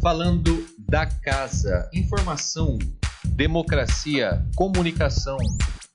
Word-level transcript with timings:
falando 0.00 0.64
da 0.78 1.06
casa. 1.06 1.88
Informação, 1.92 2.78
democracia, 3.24 4.44
comunicação, 4.56 5.36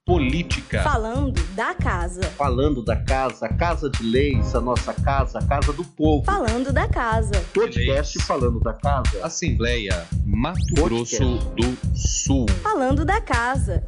política. 0.05 0.83
Falando 0.83 1.41
da 1.55 1.73
casa. 1.73 2.21
Falando 2.23 2.83
da 2.83 2.95
casa, 2.95 3.45
a 3.45 3.53
casa 3.53 3.89
de 3.89 4.03
leis, 4.03 4.53
a 4.53 4.61
nossa 4.61 4.93
casa, 4.93 5.39
a 5.39 5.45
casa 5.45 5.71
do 5.71 5.83
povo. 5.83 6.25
Falando 6.25 6.71
da 6.73 6.87
casa. 6.87 7.33
Podcast 7.53 8.19
falando 8.23 8.59
da 8.59 8.73
casa. 8.73 9.25
Assembleia 9.25 10.05
Mato 10.25 10.59
Podcast. 10.75 11.17
Grosso 11.17 11.37
do 11.55 11.97
Sul. 11.97 12.45
Falando 12.61 13.05
da 13.05 13.21
casa. 13.21 13.83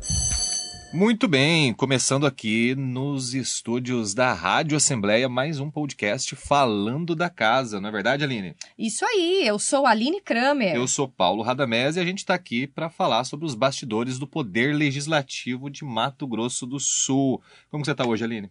Muito 0.95 1.27
bem, 1.27 1.73
começando 1.73 2.25
aqui 2.25 2.73
nos 2.73 3.33
estúdios 3.33 4.13
da 4.13 4.31
Rádio 4.31 4.77
Assembleia, 4.77 5.27
mais 5.27 5.59
um 5.59 5.69
podcast 5.69 6.33
falando 6.37 7.13
da 7.13 7.29
casa, 7.29 7.81
não 7.81 7.89
é 7.89 7.91
verdade, 7.91 8.23
Aline? 8.23 8.55
Isso 8.79 9.03
aí, 9.03 9.45
eu 9.45 9.59
sou 9.59 9.85
Aline 9.85 10.21
Kramer. 10.21 10.73
Eu 10.73 10.87
sou 10.87 11.05
Paulo 11.05 11.43
Radamés 11.43 11.97
e 11.97 11.99
a 11.99 12.05
gente 12.05 12.19
está 12.19 12.33
aqui 12.33 12.65
para 12.65 12.89
falar 12.89 13.25
sobre 13.25 13.45
os 13.45 13.53
bastidores 13.53 14.17
do 14.17 14.25
Poder 14.25 14.73
Legislativo 14.73 15.69
de 15.69 15.83
Mato 15.83 16.25
Grosso 16.25 16.65
do 16.65 16.79
Sul. 16.79 17.41
Como 17.69 17.83
você 17.83 17.91
está 17.91 18.07
hoje, 18.07 18.23
Aline? 18.23 18.49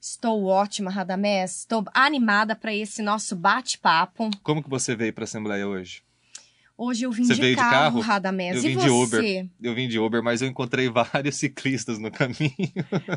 Estou 0.00 0.46
ótima, 0.46 0.90
Radamés. 0.90 1.58
Estou 1.58 1.84
animada 1.92 2.56
para 2.56 2.74
esse 2.74 3.02
nosso 3.02 3.36
bate-papo. 3.36 4.30
Como 4.42 4.62
que 4.62 4.70
você 4.70 4.96
veio 4.96 5.12
para 5.12 5.24
a 5.24 5.26
Assembleia 5.26 5.68
hoje? 5.68 6.02
Hoje 6.84 7.04
eu 7.04 7.12
vim 7.12 7.22
Você 7.22 7.34
de, 7.34 7.40
veio 7.40 7.54
de 7.54 7.60
carro, 7.62 7.72
carro? 7.72 8.00
Radamés. 8.00 8.56
Eu 8.56 8.64
e 8.64 8.74
vim 8.74 8.74
você? 8.74 8.86
de 8.86 8.90
Uber. 8.90 9.48
Eu 9.62 9.72
vim 9.72 9.86
de 9.86 10.00
Uber, 10.00 10.20
mas 10.20 10.42
eu 10.42 10.48
encontrei 10.48 10.88
vários 10.90 11.36
ciclistas 11.36 11.96
no 11.96 12.10
caminho. 12.10 12.50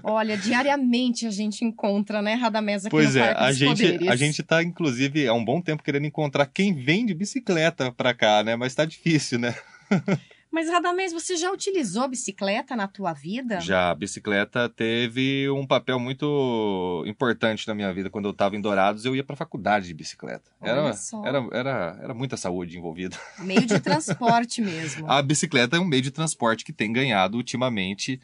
Olha, 0.04 0.38
diariamente 0.38 1.26
a 1.26 1.32
gente 1.32 1.66
encontra, 1.66 2.22
né, 2.22 2.36
Radamés, 2.36 2.86
aqui 2.86 2.92
Pois 2.92 3.16
no 3.16 3.22
é, 3.22 3.34
Parque 3.34 3.44
a 3.44 3.52
gente, 3.52 3.84
Poderes. 3.84 4.08
a 4.08 4.16
gente 4.16 4.44
tá, 4.44 4.62
inclusive, 4.62 5.28
há 5.28 5.34
um 5.34 5.44
bom 5.44 5.59
tempo 5.59 5.82
querendo 5.82 6.06
encontrar 6.06 6.46
quem 6.46 6.76
vem 6.76 7.08
de 7.08 7.16
bicicleta 7.16 7.92
pra 7.92 8.14
cá, 8.14 8.44
né? 8.44 8.56
Mas 8.56 8.76
tá 8.76 8.86
difícil, 8.86 9.40
né? 9.40 9.56
Mas, 10.55 10.70
Radamés, 10.70 11.11
você 11.11 11.36
já 11.36 11.52
utilizou 11.52 12.03
a 12.03 12.08
bicicleta 12.08 12.78
na 12.78 12.88
tua 12.88 13.11
vida? 13.11 13.59
Já 13.59 13.92
a 13.92 13.94
bicicleta 13.94 14.70
teve 14.70 15.50
um 15.50 15.67
papel 15.67 16.00
muito 16.00 17.03
importante 17.06 17.67
na 17.67 17.75
minha 17.75 17.94
vida. 17.94 18.09
Quando 18.09 18.30
eu 18.30 18.34
tava 18.34 18.56
em 18.56 18.61
Dourados, 18.61 19.03
eu 19.03 19.14
ia 19.14 19.22
pra 19.22 19.36
faculdade 19.36 19.88
de 19.88 19.94
bicicleta. 19.94 20.50
Olha 20.61 20.72
Era, 20.72 20.94
só. 20.94 21.26
era, 21.26 21.45
era, 21.52 22.00
era 22.02 22.14
muita 22.14 22.38
saúde 22.38 22.78
envolvida. 22.78 23.17
Meio 23.39 23.66
de 23.66 23.78
transporte 23.83 24.61
mesmo. 24.61 25.11
A 25.11 25.22
bicicleta 25.22 25.76
é 25.76 25.80
um 25.81 25.83
meio 25.83 26.02
de 26.02 26.09
transporte 26.09 26.64
que 26.64 26.72
tem 26.72 26.94
ganhado 26.94 27.36
ultimamente 27.36 28.22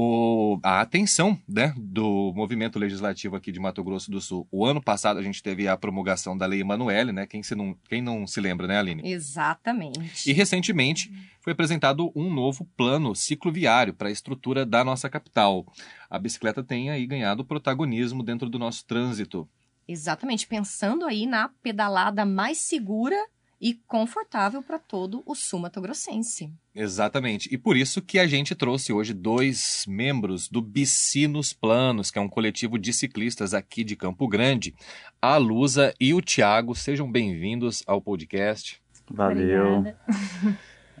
o, 0.00 0.60
a 0.62 0.80
atenção 0.80 1.36
né, 1.48 1.74
do 1.76 2.32
movimento 2.32 2.78
legislativo 2.78 3.34
aqui 3.34 3.50
de 3.50 3.58
Mato 3.58 3.82
Grosso 3.82 4.12
do 4.12 4.20
Sul. 4.20 4.46
O 4.48 4.64
ano 4.64 4.80
passado 4.80 5.18
a 5.18 5.22
gente 5.22 5.42
teve 5.42 5.66
a 5.66 5.76
promulgação 5.76 6.38
da 6.38 6.46
Lei 6.46 6.60
Emanuele, 6.60 7.10
né? 7.10 7.26
Quem, 7.26 7.42
se 7.42 7.56
não, 7.56 7.76
quem 7.88 8.00
não 8.00 8.24
se 8.24 8.40
lembra, 8.40 8.68
né, 8.68 8.78
Aline? 8.78 9.02
Exatamente. 9.04 10.30
E 10.30 10.32
recentemente 10.32 11.12
foi 11.40 11.52
apresentado 11.52 12.12
um 12.14 12.32
novo 12.32 12.64
plano 12.76 13.12
cicloviário 13.12 13.92
para 13.92 14.06
a 14.06 14.12
estrutura 14.12 14.64
da 14.64 14.84
nossa 14.84 15.10
capital. 15.10 15.66
A 16.08 16.16
bicicleta 16.16 16.62
tem 16.62 16.90
aí 16.90 17.04
ganhado 17.04 17.44
protagonismo 17.44 18.22
dentro 18.22 18.48
do 18.48 18.56
nosso 18.56 18.86
trânsito. 18.86 19.48
Exatamente, 19.88 20.46
pensando 20.46 21.06
aí 21.06 21.26
na 21.26 21.48
pedalada 21.60 22.24
mais 22.24 22.58
segura 22.58 23.16
e 23.60 23.74
confortável 23.86 24.62
para 24.62 24.78
todo 24.78 25.22
o 25.26 25.34
sul 25.34 25.60
mato-grossense. 25.60 26.52
Exatamente. 26.74 27.48
E 27.52 27.58
por 27.58 27.76
isso 27.76 28.00
que 28.00 28.18
a 28.18 28.26
gente 28.26 28.54
trouxe 28.54 28.92
hoje 28.92 29.12
dois 29.12 29.84
membros 29.88 30.48
do 30.48 30.62
Bicinos 30.62 31.52
Planos, 31.52 32.10
que 32.10 32.18
é 32.18 32.22
um 32.22 32.28
coletivo 32.28 32.78
de 32.78 32.92
ciclistas 32.92 33.54
aqui 33.54 33.82
de 33.82 33.96
Campo 33.96 34.28
Grande, 34.28 34.74
a 35.20 35.36
Lusa 35.36 35.92
e 35.98 36.14
o 36.14 36.20
Tiago. 36.20 36.74
Sejam 36.74 37.10
bem-vindos 37.10 37.82
ao 37.86 38.00
podcast. 38.00 38.80
Valeu. 39.10 39.78
Obrigada. 39.78 39.98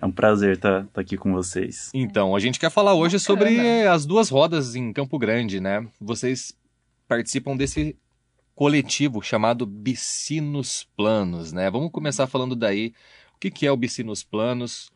É 0.00 0.06
um 0.06 0.12
prazer 0.12 0.54
estar 0.54 0.86
aqui 0.94 1.16
com 1.16 1.32
vocês. 1.32 1.90
Então, 1.92 2.34
a 2.34 2.38
gente 2.38 2.58
quer 2.60 2.70
falar 2.70 2.94
hoje 2.94 3.16
Bacana. 3.18 3.20
sobre 3.20 3.86
as 3.86 4.06
duas 4.06 4.28
rodas 4.28 4.76
em 4.76 4.92
Campo 4.92 5.18
Grande, 5.18 5.60
né? 5.60 5.86
Vocês 6.00 6.56
participam 7.08 7.56
desse 7.56 7.96
coletivo 8.58 9.22
chamado 9.22 9.64
Bicinos 9.64 10.84
Planos, 10.96 11.52
né? 11.52 11.70
Vamos 11.70 11.92
começar 11.92 12.26
falando 12.26 12.56
daí. 12.56 12.92
O 13.36 13.38
que 13.38 13.52
que 13.52 13.64
é 13.64 13.70
o 13.70 13.76
Bicinos 13.76 14.24
Planos 14.24 14.90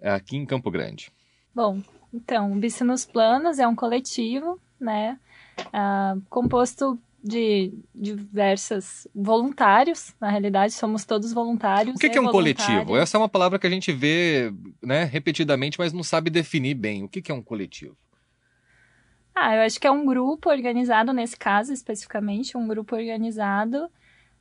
aqui 0.00 0.36
em 0.36 0.46
Campo 0.46 0.70
Grande? 0.70 1.10
Bom, 1.52 1.82
então, 2.14 2.52
o 2.52 2.54
Bicinos 2.54 3.04
Planos 3.04 3.58
é 3.58 3.66
um 3.66 3.74
coletivo, 3.74 4.60
né, 4.80 5.18
ah, 5.72 6.16
composto 6.30 6.96
de 7.20 7.72
diversos 7.92 9.08
voluntários, 9.12 10.14
na 10.20 10.30
realidade, 10.30 10.72
somos 10.74 11.04
todos 11.04 11.32
voluntários. 11.32 11.96
O 11.96 11.98
que, 11.98 12.08
que 12.08 12.18
é 12.18 12.20
um 12.20 12.30
coletivo? 12.30 12.96
Essa 12.96 13.16
é 13.16 13.20
uma 13.20 13.28
palavra 13.28 13.58
que 13.58 13.66
a 13.66 13.70
gente 13.70 13.90
vê 13.90 14.54
né, 14.80 15.02
repetidamente, 15.02 15.76
mas 15.76 15.92
não 15.92 16.04
sabe 16.04 16.30
definir 16.30 16.74
bem. 16.74 17.02
O 17.02 17.08
que, 17.08 17.20
que 17.20 17.32
é 17.32 17.34
um 17.34 17.42
coletivo? 17.42 17.96
Ah, 19.40 19.54
eu 19.54 19.62
acho 19.62 19.78
que 19.78 19.86
é 19.86 19.90
um 19.90 20.04
grupo 20.04 20.50
organizado, 20.50 21.12
nesse 21.12 21.36
caso 21.36 21.72
especificamente, 21.72 22.56
um 22.56 22.66
grupo 22.66 22.96
organizado 22.96 23.88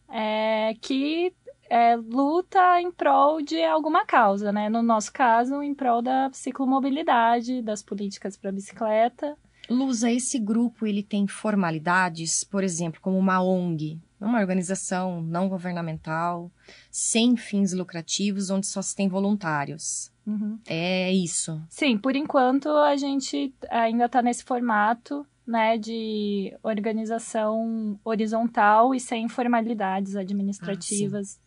é, 0.09 0.73
que 0.81 1.31
é, 1.69 1.95
luta 1.95 2.81
em 2.81 2.91
prol 2.91 3.39
de 3.41 3.61
alguma 3.63 4.05
causa, 4.05 4.51
né? 4.51 4.69
No 4.69 4.81
nosso 4.81 5.13
caso, 5.13 5.61
em 5.61 5.75
prol 5.75 6.01
da 6.01 6.31
ciclomobilidade, 6.33 7.61
das 7.61 7.83
políticas 7.83 8.35
para 8.35 8.51
bicicleta. 8.51 9.37
Lusa, 9.69 10.09
esse 10.09 10.39
grupo 10.39 10.87
ele 10.87 11.03
tem 11.03 11.27
formalidades, 11.27 12.43
por 12.43 12.63
exemplo, 12.63 12.99
como 12.99 13.19
uma 13.19 13.39
ONG, 13.43 13.99
uma 14.19 14.39
organização 14.39 15.22
não 15.22 15.47
governamental, 15.47 16.51
sem 16.91 17.35
fins 17.38 17.73
lucrativos, 17.73 18.50
onde 18.50 18.66
só 18.67 18.81
se 18.81 18.95
tem 18.95 19.07
voluntários. 19.07 20.11
Uhum. 20.25 20.59
É 20.67 21.11
isso. 21.13 21.61
Sim, 21.69 21.97
por 21.97 22.16
enquanto 22.16 22.67
a 22.69 22.95
gente 22.97 23.53
ainda 23.69 24.06
está 24.06 24.22
nesse 24.22 24.44
formato, 24.44 25.25
né, 25.45 25.77
de 25.77 26.53
organização 26.61 27.97
horizontal 28.03 28.94
e 28.94 29.00
sem 29.00 29.29
formalidades 29.29 30.16
administrativas, 30.16 31.39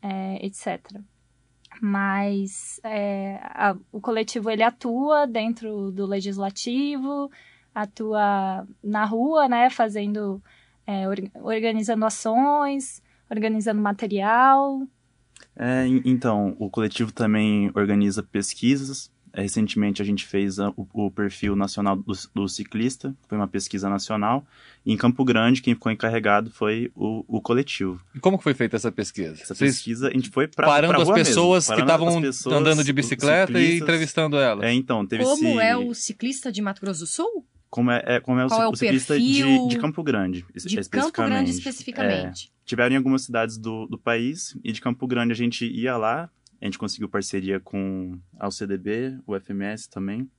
é, 0.00 0.44
etc. 0.46 1.00
Mas 1.80 2.80
é, 2.84 3.38
a- 3.42 3.76
o 3.92 4.00
coletivo 4.00 4.50
ele 4.50 4.62
atua 4.62 5.26
dentro 5.26 5.90
do 5.90 6.06
legislativo, 6.06 7.30
atua 7.74 8.66
na 8.82 9.04
rua, 9.04 9.48
né, 9.48 9.68
fazendo, 9.68 10.42
é, 10.86 11.08
or- 11.08 11.30
organizando 11.42 12.04
ações, 12.04 13.02
organizando 13.30 13.80
material, 13.80 14.82
É, 15.58 15.86
en- 15.86 16.02
então, 16.04 16.54
o 16.58 16.70
coletivo 16.70 17.12
também 17.12 17.70
organiza 17.74 18.22
pesquisas. 18.22 19.10
É, 19.32 19.42
recentemente 19.42 20.00
a 20.00 20.04
gente 20.04 20.24
fez 20.24 20.58
a- 20.58 20.70
o, 20.70 20.86
o 20.94 21.10
perfil 21.10 21.54
nacional 21.54 21.94
do, 21.96 22.12
do 22.34 22.48
ciclista, 22.48 23.14
foi 23.28 23.36
uma 23.36 23.46
pesquisa 23.46 23.88
nacional. 23.90 24.46
E 24.84 24.92
em 24.94 24.96
Campo 24.96 25.22
Grande, 25.24 25.60
quem 25.60 25.74
ficou 25.74 25.92
encarregado 25.92 26.50
foi 26.50 26.90
o, 26.94 27.22
o 27.28 27.40
coletivo. 27.42 28.00
E 28.14 28.18
como 28.20 28.38
que 28.38 28.44
foi 28.44 28.54
feita 28.54 28.76
essa 28.76 28.90
pesquisa? 28.90 29.34
Essa 29.42 29.54
Vocês 29.54 29.74
pesquisa, 29.76 30.08
a 30.08 30.10
gente 30.10 30.30
foi 30.30 30.46
pra, 30.48 30.66
parando 30.66 30.94
pra 30.94 31.02
as 31.02 31.08
rua 31.08 31.16
pessoas 31.16 31.68
mesmo, 31.68 31.76
que 31.76 31.82
estavam 31.82 32.56
andando 32.58 32.82
de 32.82 32.92
bicicleta 32.94 33.60
e 33.60 33.76
entrevistando 33.78 34.38
elas. 34.38 34.64
É, 34.64 34.72
então, 34.72 35.06
teve 35.06 35.22
Como 35.24 35.48
esse... 35.48 35.58
é 35.60 35.76
o 35.76 35.92
ciclista 35.92 36.50
de 36.50 36.62
Mato 36.62 36.80
Grosso 36.80 37.00
do 37.00 37.06
Sul? 37.06 37.44
Como 37.68 37.90
é, 37.90 38.02
é- 38.06 38.20
como 38.20 38.38
é 38.40 38.46
o, 38.46 38.48
é 38.48 38.66
o 38.68 38.70
o 38.70 38.76
ciclista 38.76 39.18
de, 39.18 39.68
de 39.68 39.78
Campo 39.78 40.02
Grande, 40.02 40.38
De 40.38 40.42
Campo 40.44 40.58
especificamente. 40.58 41.30
Grande 41.30 41.50
É, 41.50 41.54
especificamente. 41.54 42.52
tiveram 42.64 42.94
em 42.94 42.96
algumas 42.96 43.22
cidades 43.22 43.58
do, 43.58 43.86
do 43.86 43.98
país 43.98 44.56
e 44.62 44.72
de 44.72 44.80
Campo 44.80 45.06
Grande 45.06 45.32
a 45.32 45.36
gente 45.36 45.66
ia 45.66 45.96
lá, 45.96 46.30
a 46.60 46.64
gente 46.64 46.78
conseguiu 46.78 47.08
parceria 47.08 47.60
com 47.60 48.18
a 48.38 48.48
UCDB, 48.48 49.18
o 49.26 49.34
FMS 49.38 49.88
também, 49.90 50.30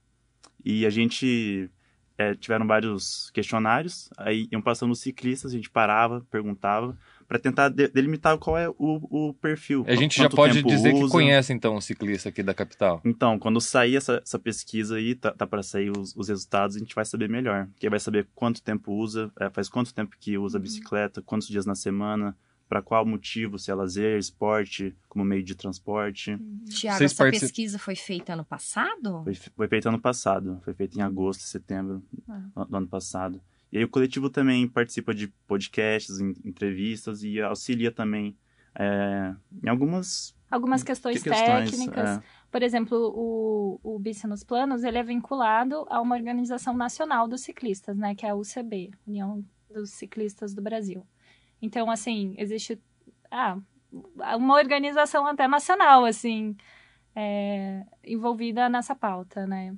e 0.66 0.86
a 0.86 0.90
gente 0.90 1.70
é, 2.18 2.34
tiveram 2.34 2.66
vários 2.66 3.30
questionários, 3.32 4.10
aí 4.18 4.48
iam 4.52 4.62
passando 4.62 4.92
os 4.92 5.00
ciclistas, 5.02 5.52
a 5.52 5.56
gente 5.56 5.70
parava, 5.70 6.26
perguntava, 6.32 6.98
para 7.28 7.38
tentar 7.38 7.70
de- 7.70 7.90
delimitar 7.90 8.38
qual 8.38 8.58
é 8.58 8.70
o, 8.70 8.76
o 9.30 9.34
perfil. 9.34 9.84
A 9.88 9.96
gente 9.96 10.18
já 10.18 10.30
pode 10.30 10.64
dizer 10.64 10.94
que 10.94 11.04
usa. 11.04 11.12
conhece, 11.12 11.52
então, 11.52 11.76
o 11.76 11.82
ciclista 11.82 12.30
aqui 12.30 12.42
da 12.42 12.54
capital. 12.54 13.02
Então, 13.04 13.38
quando 13.38 13.60
sair 13.60 13.98
essa, 13.98 14.22
essa 14.24 14.40
pesquisa 14.40 14.96
aí, 14.96 15.14
tá, 15.16 15.32
tá 15.32 15.46
para 15.46 15.62
sair 15.62 15.92
os, 15.92 16.16
os 16.16 16.30
resultados, 16.30 16.76
a 16.76 16.80
gente 16.80 16.96
vai 16.96 17.04
saber 17.04 17.28
melhor. 17.30 17.68
Porque 17.74 17.90
vai 17.90 18.00
saber 18.00 18.28
quanto 18.34 18.62
tempo 18.62 18.94
usa, 18.94 19.32
é, 19.40 19.50
faz 19.50 19.68
quanto 19.68 19.94
tempo 19.94 20.16
que 20.20 20.38
usa 20.38 20.58
a 20.58 20.62
bicicleta, 20.62 21.22
quantos 21.22 21.48
dias 21.50 21.66
na 21.66 21.76
semana, 21.76 22.36
para 22.70 22.82
qual 22.82 23.06
motivo, 23.06 23.58
se 23.60 23.72
é 23.72 23.74
lazer, 23.76 24.18
esporte, 24.18 24.94
como 25.08 25.24
meio 25.24 25.44
de 25.44 25.56
transporte. 25.56 26.38
Tiago, 26.70 26.98
Vocês 26.98 27.12
essa 27.12 27.24
particip- 27.24 27.48
pesquisa 27.48 27.80
foi 27.80 27.96
feita 27.96 28.34
ano 28.34 28.44
passado? 28.46 29.24
Foi, 29.24 29.34
foi 29.36 29.68
feito 29.68 29.88
ano 29.90 30.00
passado, 30.00 30.62
foi 30.66 30.74
feito 30.74 30.98
em 30.98 31.02
agosto, 31.02 31.42
setembro 31.44 32.02
Ah. 32.28 32.66
do 32.70 32.76
ano 32.78 32.88
passado. 32.88 33.42
E 33.72 33.78
aí 33.78 33.84
o 33.84 33.90
coletivo 33.90 34.30
também 34.30 34.68
participa 34.68 35.14
de 35.14 35.28
podcasts, 35.46 36.20
entrevistas 36.20 37.24
e 37.24 37.42
auxilia 37.42 37.92
também 37.92 38.38
é, 38.78 39.36
em 39.64 39.70
algumas 39.70 40.36
algumas 40.50 40.84
questões, 40.84 41.22
que- 41.22 41.30
questões. 41.30 41.72
técnicas. 41.72 42.18
é. 42.18 42.24
Por 42.50 42.64
exemplo, 42.64 42.98
o, 43.14 43.80
o 43.84 44.00
Bici 44.00 44.26
nos 44.28 44.44
Planos, 44.44 44.84
ele 44.84 44.98
é 44.98 45.04
vinculado 45.04 45.86
a 45.90 46.00
uma 46.02 46.16
organização 46.16 46.76
nacional 46.76 47.28
dos 47.28 47.42
ciclistas, 47.42 47.98
né? 47.98 48.16
Que 48.16 48.26
é 48.26 48.30
a 48.30 48.36
UCB, 48.36 48.92
União 49.06 49.44
dos 49.70 49.92
Ciclistas 49.92 50.54
do 50.54 50.62
Brasil. 50.62 51.06
Então, 51.62 51.92
assim, 51.92 52.34
existe... 52.38 52.82
Ah, 53.30 53.58
uma 54.38 54.56
organização 54.56 55.28
até 55.28 55.48
nacional, 55.48 56.06
assim, 56.06 56.56
é, 57.16 57.86
envolvida 58.04 58.70
nessa 58.70 58.96
pauta, 58.96 59.46
né? 59.46 59.76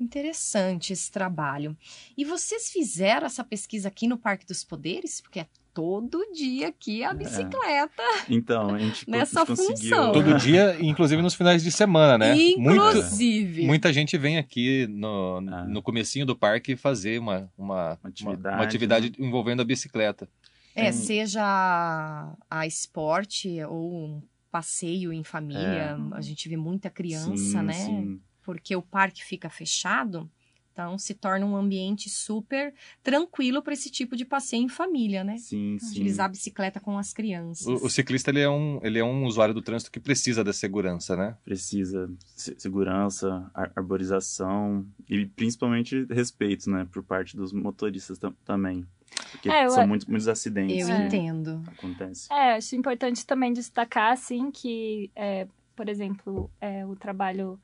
Interessante 0.00 0.92
esse 0.92 1.10
trabalho. 1.10 1.76
E 2.16 2.24
vocês 2.24 2.70
fizeram 2.70 3.26
essa 3.26 3.44
pesquisa 3.44 3.88
aqui 3.88 4.08
no 4.08 4.16
Parque 4.16 4.46
dos 4.46 4.64
Poderes? 4.64 5.20
Porque 5.20 5.40
é 5.40 5.46
todo 5.74 6.18
dia 6.32 6.68
aqui 6.68 7.04
a 7.04 7.12
bicicleta. 7.14 8.02
Então, 8.28 8.74
a 8.74 8.78
gente, 8.78 9.04
a 9.08 9.10
Nessa 9.10 9.46
conseguiu... 9.46 9.76
função. 9.76 10.12
Todo 10.12 10.36
dia, 10.38 10.76
inclusive 10.80 11.20
nos 11.22 11.34
finais 11.34 11.62
de 11.62 11.70
semana, 11.70 12.18
né? 12.18 12.34
Muita, 12.56 12.72
Inclusive. 12.98 13.66
muita 13.66 13.92
gente 13.92 14.16
vem 14.18 14.38
aqui 14.38 14.86
no, 14.88 15.38
Ah. 15.48 15.64
no 15.64 15.82
comecinho 15.82 16.26
do 16.26 16.34
parque 16.34 16.74
fazer 16.76 17.20
uma, 17.20 17.50
uma, 17.56 17.98
uma 18.02 18.08
atividade, 18.08 18.56
uma 18.56 18.64
atividade 18.64 19.12
envolvendo 19.18 19.60
a 19.62 19.64
bicicleta. 19.64 20.28
É, 20.74 20.84
Tem- 20.84 20.92
seja 20.92 21.42
a, 21.42 22.32
a 22.48 22.66
esporte 22.66 23.62
ou 23.64 23.92
um 23.92 24.22
passeio 24.50 25.12
em 25.12 25.22
família. 25.22 25.96
A 26.12 26.20
gente 26.20 26.48
vê 26.48 26.56
muita 26.56 26.90
criança, 26.90 27.36
Sim, 27.36 27.62
né? 27.62 27.72
sim. 27.72 28.20
Porque 28.42 28.74
o 28.76 28.82
parque 28.82 29.24
fica 29.24 29.48
fechado. 29.50 30.30
Então, 30.72 30.96
se 30.96 31.14
torna 31.14 31.44
um 31.44 31.56
ambiente 31.56 32.08
super 32.08 32.72
tranquilo 33.02 33.60
para 33.60 33.72
esse 33.74 33.90
tipo 33.90 34.16
de 34.16 34.24
passeio 34.24 34.62
em 34.62 34.68
família, 34.68 35.22
né? 35.24 35.36
Sim, 35.36 35.76
sim. 35.78 35.90
Utilizar 35.90 36.26
a 36.26 36.28
bicicleta 36.28 36.80
com 36.80 36.96
as 36.96 37.12
crianças. 37.12 37.66
O, 37.66 37.86
o 37.86 37.90
ciclista 37.90 38.30
ele 38.30 38.40
é, 38.40 38.48
um, 38.48 38.78
ele 38.82 38.98
é 38.98 39.04
um 39.04 39.24
usuário 39.26 39.52
do 39.52 39.60
trânsito 39.60 39.90
que 39.90 40.00
precisa 40.00 40.42
da 40.44 40.52
segurança, 40.52 41.16
né? 41.16 41.36
Precisa 41.44 42.10
se- 42.36 42.54
segurança, 42.58 43.50
ar- 43.52 43.72
arborização 43.76 44.86
e 45.08 45.26
principalmente 45.26 46.04
respeito, 46.08 46.70
né? 46.70 46.86
Por 46.90 47.02
parte 47.02 47.36
dos 47.36 47.52
motoristas 47.52 48.18
tam- 48.18 48.34
também. 48.44 48.86
Porque 49.32 49.50
É, 49.50 49.66
eu- 49.66 49.70
são 49.70 49.86
muitos, 49.86 50.06
muitos 50.06 50.28
acidentes 50.28 50.88
Eu 50.88 50.96
que 50.96 51.02
entendo. 51.02 51.62
acontecem. 51.66 52.34
É, 52.34 52.54
acho 52.54 52.74
importante 52.76 53.26
também 53.26 53.52
destacar, 53.52 54.12
assim, 54.12 54.50
que, 54.50 55.10
é, 55.16 55.46
por 55.76 55.88
exemplo, 55.88 56.50
é, 56.60 56.86
o 56.86 56.94
trabalho 56.96 57.60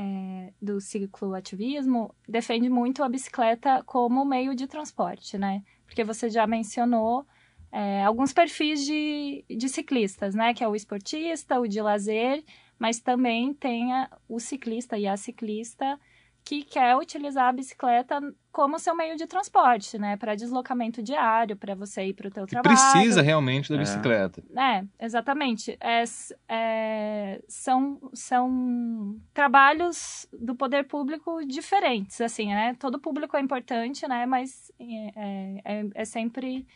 é, 0.00 0.52
do 0.62 0.80
cicloativismo 0.80 2.14
defende 2.28 2.68
muito 2.70 3.02
a 3.02 3.08
bicicleta 3.08 3.82
como 3.84 4.24
meio 4.24 4.54
de 4.54 4.66
transporte, 4.68 5.36
né? 5.36 5.62
Porque 5.86 6.04
você 6.04 6.30
já 6.30 6.46
mencionou 6.46 7.26
é, 7.72 8.04
alguns 8.04 8.32
perfis 8.32 8.84
de, 8.86 9.44
de 9.50 9.68
ciclistas, 9.68 10.34
né? 10.36 10.54
Que 10.54 10.62
é 10.62 10.68
o 10.68 10.76
esportista, 10.76 11.58
o 11.58 11.66
de 11.66 11.80
lazer, 11.82 12.44
mas 12.78 13.00
também 13.00 13.52
tem 13.52 13.92
a- 13.92 14.08
o 14.28 14.38
ciclista 14.38 14.96
e 14.96 15.06
a 15.06 15.16
ciclista 15.16 15.98
que 16.48 16.62
quer 16.64 16.96
utilizar 16.96 17.48
a 17.48 17.52
bicicleta 17.52 18.18
como 18.50 18.78
seu 18.78 18.96
meio 18.96 19.16
de 19.18 19.26
transporte, 19.26 19.98
né? 19.98 20.16
Para 20.16 20.34
deslocamento 20.34 21.02
diário, 21.02 21.54
para 21.54 21.74
você 21.74 22.06
ir 22.06 22.14
para 22.14 22.28
o 22.28 22.30
teu 22.30 22.46
Que 22.46 22.52
trabalho. 22.52 22.74
precisa 22.74 23.20
realmente 23.20 23.68
da 23.68 23.76
É. 23.76 23.78
bicicleta. 23.80 24.42
É, 24.56 24.82
exatamente. 25.04 25.76
É, 25.78 26.04
é, 26.48 27.42
são, 27.46 28.00
são 28.14 29.16
trabalhos 29.34 30.26
do 30.32 30.54
poder 30.54 30.84
público 30.84 31.44
diferentes, 31.46 32.18
assim, 32.22 32.46
né? 32.48 32.74
Todo 32.78 32.98
público 32.98 33.36
é 33.36 33.40
importante, 33.40 34.08
né? 34.08 34.24
Mas 34.24 34.72
é, 34.80 35.60
é, 35.80 35.86
é 35.94 36.04
sempre 36.06 36.66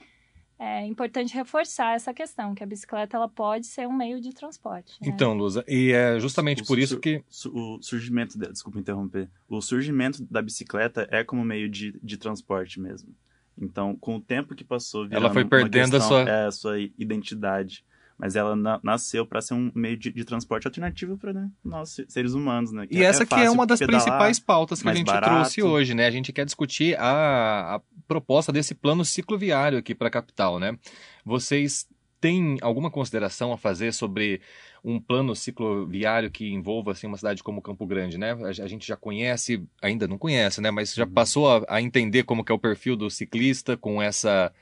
é 0.64 0.86
importante 0.86 1.34
reforçar 1.34 1.94
essa 1.96 2.14
questão, 2.14 2.54
que 2.54 2.62
a 2.62 2.66
bicicleta 2.66 3.16
ela 3.16 3.28
pode 3.28 3.66
ser 3.66 3.88
um 3.88 3.92
meio 3.92 4.20
de 4.20 4.32
transporte. 4.32 4.92
né? 5.02 5.08
Então, 5.08 5.34
Lusa, 5.34 5.64
e 5.66 5.90
é 5.90 6.20
justamente 6.20 6.62
O 6.62 6.66
por 6.66 6.78
isso 6.78 7.00
que 7.00 7.20
O 7.52 7.78
surgimento, 7.82 8.38
de- 8.38 8.48
desculpa 8.52 8.78
interromper, 8.78 9.28
o 9.48 9.60
surgimento 9.60 10.22
da 10.30 10.40
bicicleta 10.40 11.08
é 11.10 11.24
como 11.24 11.44
meio 11.44 11.68
de, 11.68 11.98
de 12.00 12.16
transporte 12.16 12.78
mesmo. 12.80 13.12
Então, 13.60 13.96
com 13.96 14.16
o 14.16 14.20
tempo 14.20 14.54
que 14.54 14.62
passou, 14.62 15.06
virando 15.08 15.32
foi 15.32 15.44
perdendo 15.44 15.96
a 15.96 15.98
questão- 16.00 16.08
sua- 16.08 16.30
é, 16.30 16.46
a 16.46 16.50
sua 16.52 16.78
identidade. 16.96 17.84
Mas 18.22 18.36
ela 18.36 18.54
na- 18.54 18.78
nasceu 18.84 19.26
para 19.26 19.40
ser 19.40 19.54
um 19.54 19.72
meio 19.74 19.96
de, 19.96 20.12
de 20.12 20.24
transporte 20.24 20.64
alternativo 20.68 21.18
para 21.18 21.32
né, 21.32 21.50
nós, 21.64 21.90
se- 21.90 22.06
seres 22.08 22.34
humanos, 22.34 22.70
né? 22.70 22.86
E 22.88 23.02
essa 23.02 23.26
que 23.26 23.34
é 23.34 23.50
uma 23.50 23.66
das 23.66 23.80
pedalar. 23.80 24.00
principais 24.04 24.38
pautas 24.38 24.80
que 24.80 24.88
a 24.88 24.94
gente 24.94 25.06
barato. 25.06 25.34
trouxe 25.34 25.60
hoje, 25.60 25.92
né? 25.92 26.06
A 26.06 26.10
gente 26.12 26.32
quer 26.32 26.44
discutir 26.44 26.96
a, 27.00 27.74
a 27.74 27.80
proposta 28.06 28.52
desse 28.52 28.76
plano 28.76 29.04
cicloviário 29.04 29.76
aqui 29.76 29.92
para 29.92 30.06
a 30.06 30.10
capital, 30.10 30.60
né? 30.60 30.78
Vocês 31.24 31.88
têm 32.20 32.58
alguma 32.62 32.92
consideração 32.92 33.52
a 33.52 33.58
fazer 33.58 33.92
sobre 33.92 34.40
um 34.84 35.00
plano 35.00 35.34
cicloviário 35.34 36.30
que 36.30 36.48
envolva 36.48 36.92
assim 36.92 37.08
uma 37.08 37.16
cidade 37.16 37.42
como 37.42 37.60
Campo 37.60 37.84
Grande, 37.84 38.18
né? 38.18 38.34
A, 38.34 38.48
a 38.64 38.68
gente 38.68 38.86
já 38.86 38.96
conhece, 38.96 39.64
ainda 39.82 40.06
não 40.06 40.16
conhece, 40.16 40.60
né? 40.60 40.70
Mas 40.70 40.94
já 40.94 41.04
Uhum. 41.04 41.10
passou 41.12 41.50
a, 41.50 41.64
a 41.68 41.82
entender 41.82 42.22
como 42.22 42.44
que 42.44 42.52
é 42.52 42.54
o 42.54 42.58
perfil 42.58 42.94
do 42.94 43.10
ciclista 43.10 43.76
com 43.76 44.00
essa 44.00 44.52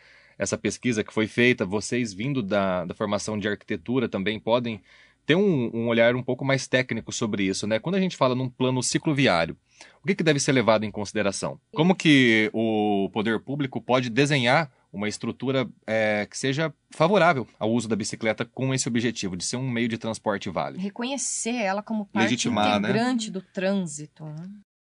essa 0.41 0.57
pesquisa 0.57 1.05
que 1.05 1.13
foi 1.13 1.27
feita. 1.27 1.67
Vocês 1.67 2.15
vindo 2.15 2.43
da, 2.43 2.87
da 2.87 2.95
formação 2.95 3.39
de 3.39 3.47
arquitetura 3.47 4.09
também 4.09 4.41
podem 4.41 4.81
ter 5.27 5.35
um, 5.35 5.71
um 5.75 5.87
olhar 5.87 6.17
um 6.17 6.23
pouco 6.23 6.45
mais 6.47 6.67
técnico 6.67 7.13
sobre 7.13 7.45
isso, 7.45 7.67
né? 7.67 7.79
Quando 7.79 7.97
a 7.97 8.01
gente 8.01 8.17
fala 8.17 8.35
num 8.35 8.49
plano 8.49 8.83
cicloviário, 8.83 9.55
o 10.03 10.07
que, 10.07 10.15
que 10.15 10.25
deve 10.25 10.41
ser 10.41 10.53
levado 10.53 10.85
em 10.85 10.91
consideração? 10.91 11.61
Como 11.75 11.95
que 11.95 12.51
o 12.55 13.11
poder 13.13 13.39
público 13.39 13.83
pode 13.83 14.09
desenhar 14.09 14.73
uma 14.91 15.09
estrutura 15.09 15.69
é, 15.87 16.27
que 16.29 16.37
seja 16.37 16.73
favorável 16.91 17.47
ao 17.59 17.71
uso 17.71 17.87
da 17.87 17.95
bicicleta 17.95 18.45
com 18.45 18.75
esse 18.75 18.89
objetivo 18.89 19.37
de 19.37 19.45
ser 19.45 19.57
um 19.57 19.71
meio 19.71 19.89
de 19.89 19.99
transporte 19.99 20.49
válido? 20.49 20.83
Reconhecer 20.83 21.55
ela 21.55 21.83
como 21.83 22.07
parte 22.07 22.25
Legitimar, 22.25 22.81
né? 22.81 22.89
integrante 22.89 23.31
do 23.31 23.43
trânsito. 23.43 24.25
né? 24.25 24.49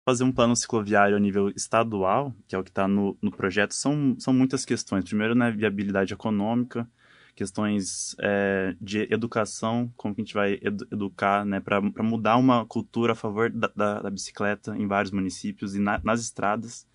Fazer 0.04 0.25
um 0.25 0.32
plano 0.32 0.54
cicloviário 0.56 1.16
a 1.16 1.20
nível 1.20 1.49
estadual, 1.50 2.34
que 2.49 2.54
é 2.54 2.58
o 2.58 2.64
que 2.64 2.70
está 2.70 2.88
no, 2.88 3.16
no 3.22 3.31
projeto, 3.31 3.72
são, 3.72 4.16
são 4.19 4.32
muitas 4.32 4.64
questões. 4.64 5.04
Primeiro, 5.04 5.34
né, 5.34 5.50
viabilidade 5.50 6.12
econômica, 6.12 6.88
questões 7.34 8.14
é, 8.20 8.75
de 8.81 9.06
educação, 9.12 9.90
como 9.96 10.14
que 10.14 10.20
a 10.20 10.25
gente 10.25 10.34
vai 10.34 10.58
edu- 10.60 10.87
educar 10.90 11.44
né, 11.46 11.60
para 11.60 11.81
mudar 12.02 12.37
uma 12.37 12.66
cultura 12.66 13.12
a 13.12 13.16
favor 13.16 13.49
da, 13.50 13.70
da, 13.75 14.02
da 14.02 14.10
bicicleta 14.10 14.76
em 14.76 14.87
vários 14.87 15.12
municípios 15.12 15.75
e 15.75 15.78
na- 15.78 16.00
nas 16.04 16.20
estradas. 16.20 16.87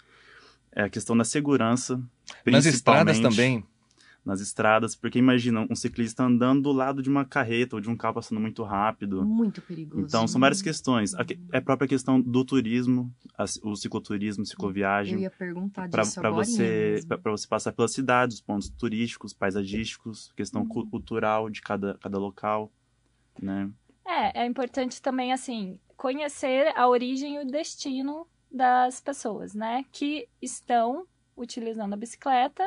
É 0.72 0.84
a 0.84 0.90
questão 0.90 1.18
da 1.18 1.24
segurança. 1.24 2.00
Nas 2.58 2.66
estradas 2.76 3.18
também. 3.30 3.66
Nas 4.28 4.42
estradas, 4.42 4.94
porque 4.96 5.18
imagina 5.18 5.66
um 5.70 5.76
ciclista 5.76 6.24
andando 6.24 6.64
do 6.64 6.72
lado 6.74 7.02
de 7.02 7.10
uma 7.10 7.24
carreta 7.24 7.78
ou 7.78 7.82
de 7.82 7.90
um 7.90 7.96
carro 7.96 8.16
passando 8.16 8.42
muito 8.42 8.62
rápido. 8.62 9.26
Muito 9.26 9.62
perigoso. 9.62 10.06
Então, 10.06 10.28
são 10.28 10.42
várias 10.42 10.62
questões. 10.62 11.14
Que- 11.26 11.40
é 11.54 11.60
a 11.60 11.62
própria 11.62 11.88
questão 11.88 12.20
do 12.22 12.44
turismo, 12.44 13.10
o 13.64 13.76
cicloturismo, 13.76 14.42
Eu 14.42 14.46
cicloviagem, 14.46 15.20
ia 15.22 15.32
perguntar 15.32 15.88
para 15.90 16.04
disso 16.04 16.20
agora. 16.20 16.44
você 16.44 17.00
para 17.08 17.32
você 17.32 17.48
passar 17.48 17.72
pela 17.72 17.88
cidade, 17.88 18.34
os 18.34 18.42
pontos 18.42 18.70
turísticos, 18.70 19.34
paisagísticos, 19.34 20.32
questão 20.36 20.62
Uhum. 20.64 20.68
cu- 20.68 20.88
cultural 20.88 21.50
de 21.50 21.62
cada, 21.62 21.98
cada 22.02 22.18
local, 22.18 22.70
né? 23.42 23.70
É, 24.06 24.42
é 24.42 24.46
importante 24.46 25.02
também, 25.02 25.32
assim, 25.34 25.80
conhecer 25.96 26.74
a 26.78 26.88
origem 26.88 27.36
e 27.36 27.40
o 27.40 27.46
destino 27.46 28.28
das 28.52 29.00
pessoas, 29.00 29.54
né? 29.54 29.86
Que 29.92 30.28
estão 30.42 31.06
utilizando 31.36 31.94
a 31.94 31.98
bicicleta, 31.98 32.64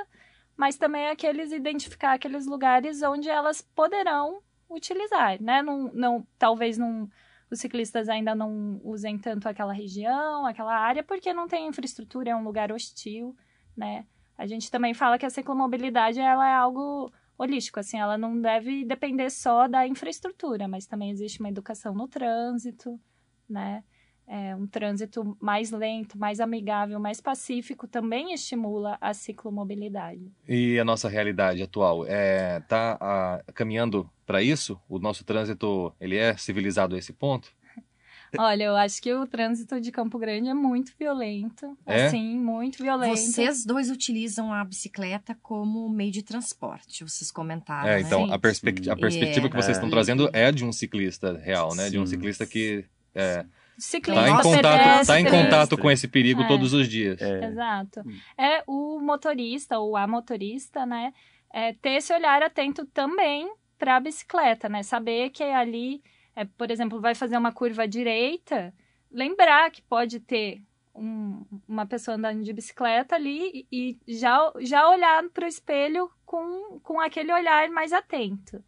mas 0.60 0.76
também 0.76 1.08
aqueles 1.08 1.52
identificar 1.52 2.12
aqueles 2.12 2.46
lugares 2.46 3.00
onde 3.02 3.30
elas 3.30 3.62
poderão 3.62 4.42
utilizar, 4.68 5.42
né? 5.42 5.62
Não, 5.62 5.90
não, 5.94 6.26
talvez 6.38 6.76
não, 6.76 7.08
os 7.50 7.58
ciclistas 7.58 8.10
ainda 8.10 8.34
não 8.34 8.78
usem 8.84 9.16
tanto 9.16 9.48
aquela 9.48 9.72
região, 9.72 10.44
aquela 10.44 10.76
área, 10.76 11.02
porque 11.02 11.32
não 11.32 11.48
tem 11.48 11.66
infraestrutura, 11.66 12.32
é 12.32 12.36
um 12.36 12.44
lugar 12.44 12.70
hostil, 12.70 13.34
né? 13.74 14.04
A 14.36 14.46
gente 14.46 14.70
também 14.70 14.92
fala 14.92 15.18
que 15.18 15.24
a 15.24 15.30
ciclomobilidade 15.30 16.20
ela 16.20 16.46
é 16.46 16.52
algo 16.52 17.10
holístico, 17.38 17.80
assim, 17.80 17.98
ela 17.98 18.18
não 18.18 18.38
deve 18.38 18.84
depender 18.84 19.30
só 19.30 19.66
da 19.66 19.86
infraestrutura, 19.86 20.68
mas 20.68 20.84
também 20.84 21.10
existe 21.10 21.40
uma 21.40 21.48
educação 21.48 21.94
no 21.94 22.06
trânsito, 22.06 23.00
né? 23.48 23.82
É, 24.32 24.54
um 24.54 24.64
trânsito 24.64 25.36
mais 25.40 25.72
lento, 25.72 26.16
mais 26.16 26.38
amigável, 26.38 27.00
mais 27.00 27.20
pacífico 27.20 27.88
também 27.88 28.32
estimula 28.32 28.96
a 29.00 29.12
ciclomobilidade. 29.12 30.30
E 30.48 30.78
a 30.78 30.84
nossa 30.84 31.08
realidade 31.08 31.60
atual 31.60 32.06
é 32.06 32.60
tá 32.60 32.96
ah, 33.00 33.42
caminhando 33.52 34.08
para 34.24 34.40
isso? 34.40 34.80
O 34.88 35.00
nosso 35.00 35.24
trânsito 35.24 35.92
ele 36.00 36.16
é 36.16 36.36
civilizado 36.36 36.94
a 36.94 36.98
esse 36.98 37.12
ponto? 37.12 37.50
Olha, 38.38 38.62
eu 38.62 38.76
acho 38.76 39.02
que 39.02 39.12
o 39.12 39.26
trânsito 39.26 39.80
de 39.80 39.90
Campo 39.90 40.16
Grande 40.16 40.48
é 40.48 40.54
muito 40.54 40.92
violento, 40.96 41.76
É? 41.84 42.06
assim, 42.06 42.38
muito 42.38 42.80
violento. 42.80 43.16
Vocês 43.16 43.64
dois 43.64 43.90
utilizam 43.90 44.52
a 44.52 44.64
bicicleta 44.64 45.36
como 45.42 45.88
meio 45.88 46.12
de 46.12 46.22
transporte, 46.22 47.02
vocês 47.02 47.32
comentaram, 47.32 47.88
É, 47.90 47.94
né? 47.96 48.06
então 48.06 48.26
Sim. 48.26 48.30
a, 48.30 48.34
a 48.34 48.36
Sim. 48.36 48.40
perspectiva 48.40 49.48
que 49.50 49.56
vocês 49.56 49.76
É. 49.76 49.80
estão 49.80 49.90
trazendo 49.90 50.30
é 50.32 50.52
de 50.52 50.64
um 50.64 50.70
ciclista 50.72 51.36
real, 51.36 51.74
né? 51.74 51.90
De 51.90 51.98
um 51.98 52.06
Sim. 52.06 52.12
ciclista 52.14 52.46
que 52.46 52.84
é, 53.12 53.44
Ciclista, 53.80 54.22
tá, 54.22 54.28
em 54.28 54.32
Nossa, 54.32 54.42
contato, 54.56 55.06
tá 55.06 55.20
em 55.20 55.24
pedestre. 55.24 55.30
contato 55.44 55.78
com 55.78 55.90
esse 55.90 56.06
perigo 56.08 56.42
É. 56.42 56.46
todos 56.48 56.72
os 56.72 56.88
dias. 56.88 57.20
É, 57.20 57.44
Exato. 57.46 58.00
Hum. 58.06 58.18
É 58.38 58.62
o 58.66 59.00
motorista 59.00 59.78
ou 59.78 59.96
a 59.96 60.06
motorista, 60.06 60.84
né? 60.86 61.12
É, 61.52 61.72
ter 61.72 61.90
esse 61.92 62.12
olhar 62.12 62.42
atento 62.42 62.84
também 62.86 63.52
para 63.78 63.96
a 63.96 64.00
bicicleta, 64.00 64.68
né? 64.68 64.82
Saber 64.82 65.30
que 65.30 65.42
ali, 65.42 66.02
é, 66.36 66.44
por 66.44 66.70
exemplo, 66.70 67.00
vai 67.00 67.14
fazer 67.14 67.36
uma 67.36 67.50
curva 67.52 67.88
direita, 67.88 68.72
lembrar 69.10 69.70
que 69.70 69.82
pode 69.82 70.20
ter 70.20 70.62
um- 70.94 71.44
uma 71.68 71.86
pessoa 71.86 72.16
andando 72.16 72.42
de 72.42 72.52
bicicleta 72.52 73.14
ali 73.14 73.66
e 73.72 73.96
e 74.06 74.14
já, 74.18 74.52
já 74.60 74.88
olhar 74.88 75.22
para 75.32 75.44
o 75.44 75.48
espelho 75.48 76.10
com, 76.26 76.78
com 76.82 77.00
aquele 77.00 77.32
olhar 77.32 77.68
mais 77.70 77.92
atento. 77.92 78.62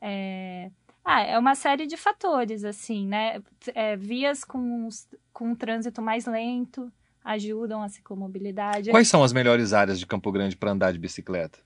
É, 0.00 0.70
ah, 1.04 1.20
é 1.20 1.38
uma 1.38 1.54
série 1.54 1.86
de 1.86 1.96
fatores, 1.96 2.64
assim, 2.64 3.06
né? 3.06 3.42
É, 3.74 3.96
vias 3.96 4.44
com, 4.44 4.88
com 5.32 5.50
um 5.50 5.54
trânsito 5.54 6.00
mais 6.00 6.26
lento 6.26 6.90
ajudam 7.24 7.82
a 7.82 7.88
ciclomobilidade. 7.88 8.90
Quais 8.90 9.08
são 9.08 9.24
as 9.24 9.32
melhores 9.32 9.72
áreas 9.72 9.98
de 9.98 10.06
Campo 10.06 10.30
Grande 10.30 10.56
para 10.56 10.70
andar 10.70 10.92
de 10.92 10.98
bicicleta? 10.98 11.58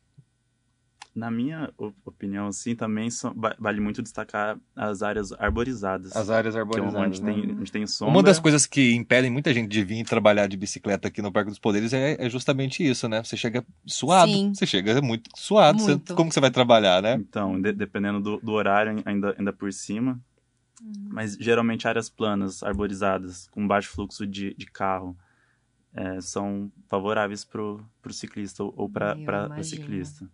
Na 1.18 1.30
minha 1.32 1.72
opinião, 2.04 2.46
assim, 2.46 2.76
também 2.76 3.10
são- 3.10 3.34
va- 3.34 3.56
vale 3.58 3.80
muito 3.80 4.00
destacar 4.00 4.56
as 4.76 5.02
áreas 5.02 5.32
arborizadas. 5.32 6.14
As 6.16 6.30
áreas 6.30 6.54
que 6.54 6.58
é 6.58 6.60
arborizadas. 6.62 6.94
onde, 6.94 7.22
né? 7.22 7.32
tem, 7.32 7.50
onde 7.58 7.72
tem 7.72 7.86
sombra. 7.88 8.14
Uma 8.14 8.22
das 8.22 8.38
coisas 8.38 8.66
que 8.66 8.94
impedem 8.94 9.28
muita 9.30 9.52
gente 9.52 9.68
de 9.68 9.82
vir 9.82 10.04
trabalhar 10.04 10.46
de 10.46 10.56
bicicleta 10.56 11.08
aqui 11.08 11.20
no 11.20 11.32
Parque 11.32 11.50
dos 11.50 11.58
Poderes 11.58 11.92
é, 11.92 12.16
é 12.24 12.30
justamente 12.30 12.88
isso, 12.88 13.08
né? 13.08 13.22
Você 13.24 13.36
chega 13.36 13.66
suado. 13.84 14.30
Sim. 14.30 14.54
Você 14.54 14.64
chega 14.64 15.02
muito 15.02 15.28
suado. 15.34 15.80
Você- 15.80 15.90
Muito. 15.90 16.14
como 16.14 16.28
que 16.28 16.34
você 16.34 16.40
vai 16.40 16.50
trabalhar, 16.52 17.02
né? 17.02 17.14
Então, 17.14 17.60
de- 17.60 17.72
dependendo 17.72 18.20
do, 18.20 18.36
do 18.38 18.52
horário, 18.52 19.02
ainda, 19.04 19.34
ainda 19.36 19.52
por 19.52 19.72
cima. 19.72 20.20
Mas 21.10 21.34
geralmente 21.34 21.88
áreas 21.88 22.08
planas, 22.08 22.62
arborizadas, 22.62 23.48
com 23.50 23.66
baixo 23.66 23.90
fluxo 23.90 24.24
de, 24.24 24.54
de 24.54 24.66
carro, 24.66 25.16
é, 25.92 26.20
são 26.20 26.70
favoráveis 26.88 27.44
para 27.44 27.60
o 27.60 27.80
ciclista 28.10 28.62
ou- 28.62 28.88
para 28.88 29.16
o 29.58 29.64
ciclista. 29.64 30.30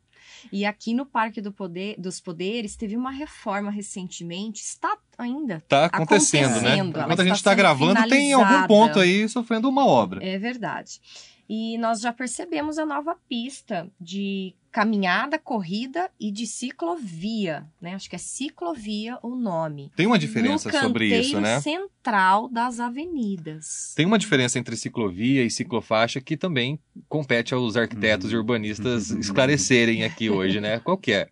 E 0.52 0.64
aqui 0.64 0.94
no 0.94 1.06
Parque 1.06 1.40
do 1.40 1.52
Poder, 1.52 1.96
dos 1.98 2.20
Poderes 2.20 2.76
teve 2.76 2.96
uma 2.96 3.10
reforma 3.10 3.70
recentemente, 3.70 4.62
está 4.62 4.96
ainda. 5.18 5.62
Tá 5.68 5.86
acontecendo, 5.86 6.56
Acontecendo, 6.56 6.96
né? 6.96 7.02
Enquanto 7.02 7.20
a 7.20 7.24
gente 7.24 7.36
está 7.36 7.50
tá 7.50 7.56
gravando, 7.56 8.08
tem 8.08 8.32
algum 8.32 8.46
finalizada. 8.46 8.68
ponto 8.68 9.00
aí 9.00 9.28
sofrendo 9.28 9.68
uma 9.68 9.86
obra. 9.86 10.24
É 10.24 10.38
verdade. 10.38 11.00
E 11.48 11.76
nós 11.78 12.00
já 12.00 12.12
percebemos 12.12 12.78
a 12.78 12.86
nova 12.86 13.16
pista 13.28 13.90
de 14.00 14.54
caminhada, 14.74 15.38
corrida 15.38 16.10
e 16.18 16.32
de 16.32 16.48
ciclovia, 16.48 17.64
né? 17.80 17.94
Acho 17.94 18.10
que 18.10 18.16
é 18.16 18.18
ciclovia 18.18 19.16
o 19.22 19.36
nome. 19.36 19.92
Tem 19.94 20.04
uma 20.04 20.18
diferença 20.18 20.68
no 20.68 20.76
sobre 20.80 21.16
isso, 21.16 21.40
né? 21.40 21.60
central 21.60 22.48
das 22.48 22.80
avenidas. 22.80 23.92
Tem 23.94 24.04
uma 24.04 24.18
diferença 24.18 24.58
entre 24.58 24.76
ciclovia 24.76 25.44
e 25.44 25.50
ciclofaixa 25.50 26.20
que 26.20 26.36
também 26.36 26.76
compete 27.08 27.54
aos 27.54 27.76
arquitetos 27.76 28.30
Uhum. 28.30 28.32
e 28.34 28.36
urbanistas 28.36 29.10
esclarecerem 29.14 30.02
aqui 30.02 30.28
hoje, 30.28 30.60
né? 30.60 30.80
Qual 30.80 30.98
que 30.98 31.12
é? 31.12 31.28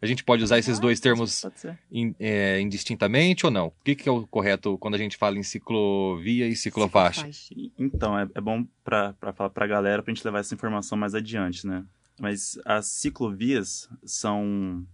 A 0.00 0.06
gente 0.06 0.24
pode 0.24 0.42
usar 0.42 0.58
esses 0.58 0.78
dois 0.78 1.00
termos 1.00 1.42
Pode 1.42 1.60
ser. 1.60 1.78
in- 1.92 2.14
é, 2.18 2.60
indistintamente 2.60 3.44
ou 3.44 3.52
não? 3.52 3.66
O 3.68 3.72
que, 3.84 3.94
que 3.94 4.08
é 4.08 4.12
o 4.12 4.26
correto 4.26 4.78
quando 4.78 4.94
a 4.94 4.98
gente 4.98 5.18
fala 5.18 5.38
em 5.38 5.42
ciclovia 5.42 6.48
e 6.48 6.56
ciclofaixa? 6.56 7.28
E- 7.54 7.70
Então, 7.78 8.18
é, 8.18 8.26
é 8.34 8.40
bom 8.40 8.64
para 8.82 9.14
falar 9.34 9.50
para 9.50 9.64
a 9.64 9.68
galera, 9.68 10.02
para 10.02 10.10
a 10.10 10.14
gente 10.14 10.24
levar 10.24 10.40
essa 10.40 10.54
informação 10.54 10.96
mais 10.96 11.14
adiante, 11.14 11.66
né? 11.66 11.84
Mas 12.20 12.58
as 12.64 12.86
ciclovias 12.86 13.88
são 14.04 14.86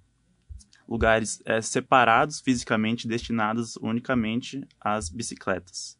lugares 0.88 1.40
é, 1.44 1.60
separados 1.60 2.40
fisicamente, 2.40 3.06
destinados 3.06 3.76
unicamente 3.76 4.66
às 4.80 5.08
bicicletas. 5.08 5.98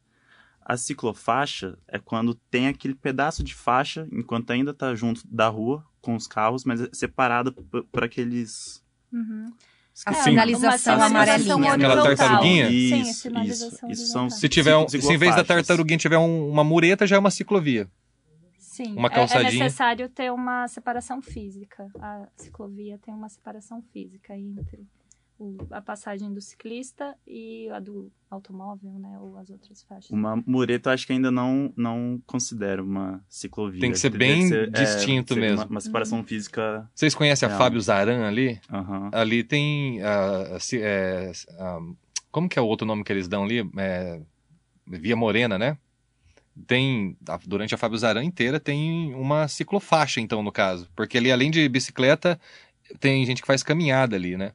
A 0.64 0.76
ciclofaixa 0.76 1.78
é 1.88 1.98
quando 1.98 2.34
tem 2.34 2.68
aquele 2.68 2.94
pedaço 2.94 3.42
de 3.42 3.54
faixa, 3.54 4.06
enquanto 4.12 4.50
ainda 4.50 4.70
está 4.72 4.94
junto 4.94 5.22
da 5.26 5.48
rua 5.48 5.84
com 6.00 6.14
os 6.14 6.26
carros, 6.26 6.64
mas 6.64 6.80
é 6.80 6.88
separado 6.92 7.52
por, 7.52 8.04
aqueles... 8.04 8.82
Uhum. 9.12 9.52
A 10.06 10.14
Sim. 10.14 10.22
sinalização 10.30 10.96
Uma 10.96 11.06
amarelinha. 11.06 11.54
sinalização 11.54 11.74
Aquela 11.74 12.02
tartaruguinha? 12.16 12.68
Sim, 12.70 13.00
Isso, 13.02 13.20
sinalização 13.20 13.90
isso, 13.90 14.02
isso 14.02 14.12
são. 14.12 14.30
Se 14.30 14.48
tiver 14.48 14.74
um, 14.76 14.88
se 14.88 14.96
em 15.12 15.18
vez 15.18 15.36
da 15.36 15.44
tartaruguinha 15.44 15.98
tiver 15.98 16.16
um- 16.16 16.48
uma 16.48 16.64
mureta, 16.64 17.06
já 17.06 17.16
é 17.16 17.18
uma 17.18 17.30
ciclovia. 17.30 17.90
Sim, 18.70 18.94
Uma 18.94 19.08
é- 19.08 19.10
calçadinha. 19.10 19.50
É, 19.50 19.64
necessário 19.64 20.08
ter 20.08 20.30
uma 20.30 20.68
separação 20.68 21.20
física. 21.20 21.88
A 22.00 22.28
ciclovia 22.36 22.98
tem 22.98 23.12
uma 23.12 23.28
separação 23.28 23.82
física 23.92 24.36
entre 24.38 24.86
o- 25.36 25.56
a 25.72 25.80
passagem 25.82 26.32
do 26.32 26.40
ciclista 26.40 27.16
e 27.26 27.68
a 27.70 27.80
do 27.80 28.12
automóvel, 28.30 28.92
né? 29.00 29.18
Ou 29.18 29.36
as 29.38 29.50
outras 29.50 29.82
faixas. 29.82 30.08
Uma 30.12 30.36
mureta 30.46 30.90
eu 30.90 30.94
acho 30.94 31.04
que 31.04 31.12
ainda 31.12 31.32
não, 31.32 31.72
não 31.76 32.22
considero 32.24 32.84
uma 32.84 33.20
ciclovia. 33.28 33.80
Tem 33.80 33.90
que 33.90 33.98
ser 33.98 34.10
bem 34.16 34.52
é, 34.54 34.66
distinto 34.66 35.34
ser 35.34 35.40
mesmo. 35.40 35.62
Uma, 35.64 35.66
uma 35.66 35.80
separação 35.80 36.22
física. 36.22 36.88
Vocês 36.94 37.12
conhecem 37.12 37.48
a 37.48 37.50
Não. 37.50 37.58
Fábio 37.58 37.80
Zaran 37.80 38.24
ali? 38.24 38.60
aham. 38.70 39.10
Ali 39.12 39.42
tem. 39.42 40.00
a 40.00 40.60
ci- 40.60 40.80
é, 40.80 41.32
ah, 41.58 41.78
como 42.30 42.48
que 42.48 42.56
é 42.56 42.62
o 42.62 42.66
outro 42.66 42.86
nome 42.86 43.02
que 43.02 43.12
eles 43.12 43.26
dão 43.26 43.42
ali? 43.42 43.68
É, 43.78 44.20
Via 44.86 45.16
Morena, 45.16 45.58
né? 45.58 45.76
Tem. 46.66 47.16
Durante 47.46 47.74
a 47.74 47.78
Fábio 47.78 47.98
Zaran 47.98 48.24
inteira 48.24 48.58
tem 48.60 49.14
uma 49.14 49.48
ciclofaixa, 49.48 50.20
então, 50.20 50.42
no 50.42 50.52
caso. 50.52 50.88
Porque 50.94 51.18
ali, 51.18 51.30
além 51.30 51.50
de 51.50 51.68
bicicleta, 51.68 52.38
tem 52.98 53.24
gente 53.24 53.40
que 53.40 53.46
faz 53.46 53.62
caminhada 53.62 54.16
ali, 54.16 54.36
né? 54.36 54.52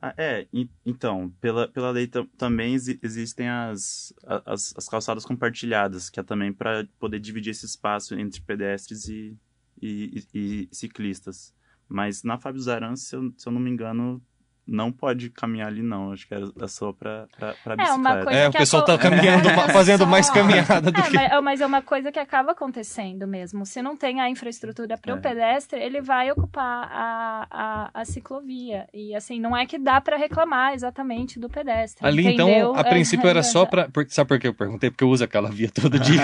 Ah, 0.00 0.14
é, 0.16 0.46
então, 0.86 1.32
pela, 1.40 1.66
pela 1.66 1.90
lei 1.90 2.06
tam- 2.06 2.28
também 2.38 2.72
exi- 2.74 3.00
existem 3.02 3.48
as, 3.48 4.12
as, 4.46 4.72
as 4.76 4.88
calçadas 4.88 5.24
compartilhadas, 5.24 6.08
que 6.08 6.20
é 6.20 6.22
também 6.22 6.52
para 6.52 6.86
poder 7.00 7.18
dividir 7.18 7.50
esse 7.50 7.66
espaço 7.66 8.14
entre 8.14 8.40
pedestres 8.40 9.08
e, 9.08 9.36
e, 9.82 10.24
e- 10.32 10.68
e 10.70 10.76
ciclistas. 10.76 11.52
Mas 11.88 12.22
na 12.22 12.38
Fábio 12.38 12.60
Zaran, 12.60 12.94
se 12.94 13.16
eu, 13.16 13.32
se 13.36 13.48
eu 13.48 13.52
não 13.52 13.60
me 13.60 13.70
engano, 13.70 14.22
não 14.68 14.92
pode 14.92 15.30
caminhar 15.30 15.68
ali, 15.68 15.82
não. 15.82 16.12
Acho 16.12 16.28
que 16.28 16.34
é 16.34 16.38
é 16.60 16.66
só 16.68 16.92
para 16.92 17.26
bicicleta. 17.26 17.82
É, 17.82 17.92
uma 17.92 18.22
coisa- 18.22 18.38
É, 18.38 18.48
o 18.48 18.52
que 18.52 18.58
pessoal 18.58 18.84
tá 18.84 18.94
aco- 18.94 19.02
caminhando, 19.02 19.48
ma- 19.56 19.68
fazendo 19.70 20.06
mais 20.06 20.26
Só. 20.26 20.34
caminhada 20.34 20.90
do 20.92 21.00
É, 21.00 21.02
que. 21.02 21.14
mas, 21.16 21.42
mas 21.44 21.60
é 21.62 21.66
uma 21.66 21.80
coisa 21.82 22.12
que 22.12 22.18
acaba 22.18 22.52
acontecendo 22.52 23.26
mesmo. 23.26 23.64
Se 23.64 23.80
não 23.80 23.96
tem 23.96 24.20
a 24.20 24.28
infraestrutura 24.28 24.98
para 24.98 25.14
o 25.14 25.18
É. 25.18 25.20
pedestre, 25.20 25.80
ele 25.80 26.00
vai 26.02 26.30
ocupar 26.30 26.88
a, 26.92 27.46
a, 27.50 27.90
a 27.94 28.04
ciclovia. 28.04 28.86
E 28.92 29.14
assim, 29.14 29.40
não 29.40 29.56
é 29.56 29.64
que 29.66 29.78
dá 29.78 30.00
para 30.00 30.16
reclamar 30.16 30.74
exatamente 30.74 31.38
do 31.40 31.48
pedestre. 31.48 32.06
Ali, 32.06 32.22
entendeu? 32.26 32.48
então, 32.48 32.76
a 32.76 32.80
É. 32.80 32.84
princípio 32.84 33.28
era 33.28 33.42
só 33.44 33.64
pra. 33.64 33.88
por- 33.88 34.06
Sabe 34.10 34.28
por 34.28 34.38
que 34.38 34.48
eu 34.48 34.54
perguntei? 34.54 34.90
Porque 34.90 35.04
eu 35.04 35.08
uso 35.08 35.24
aquela 35.24 35.50
via 35.50 35.70
todo 35.70 35.98
dia. 35.98 36.20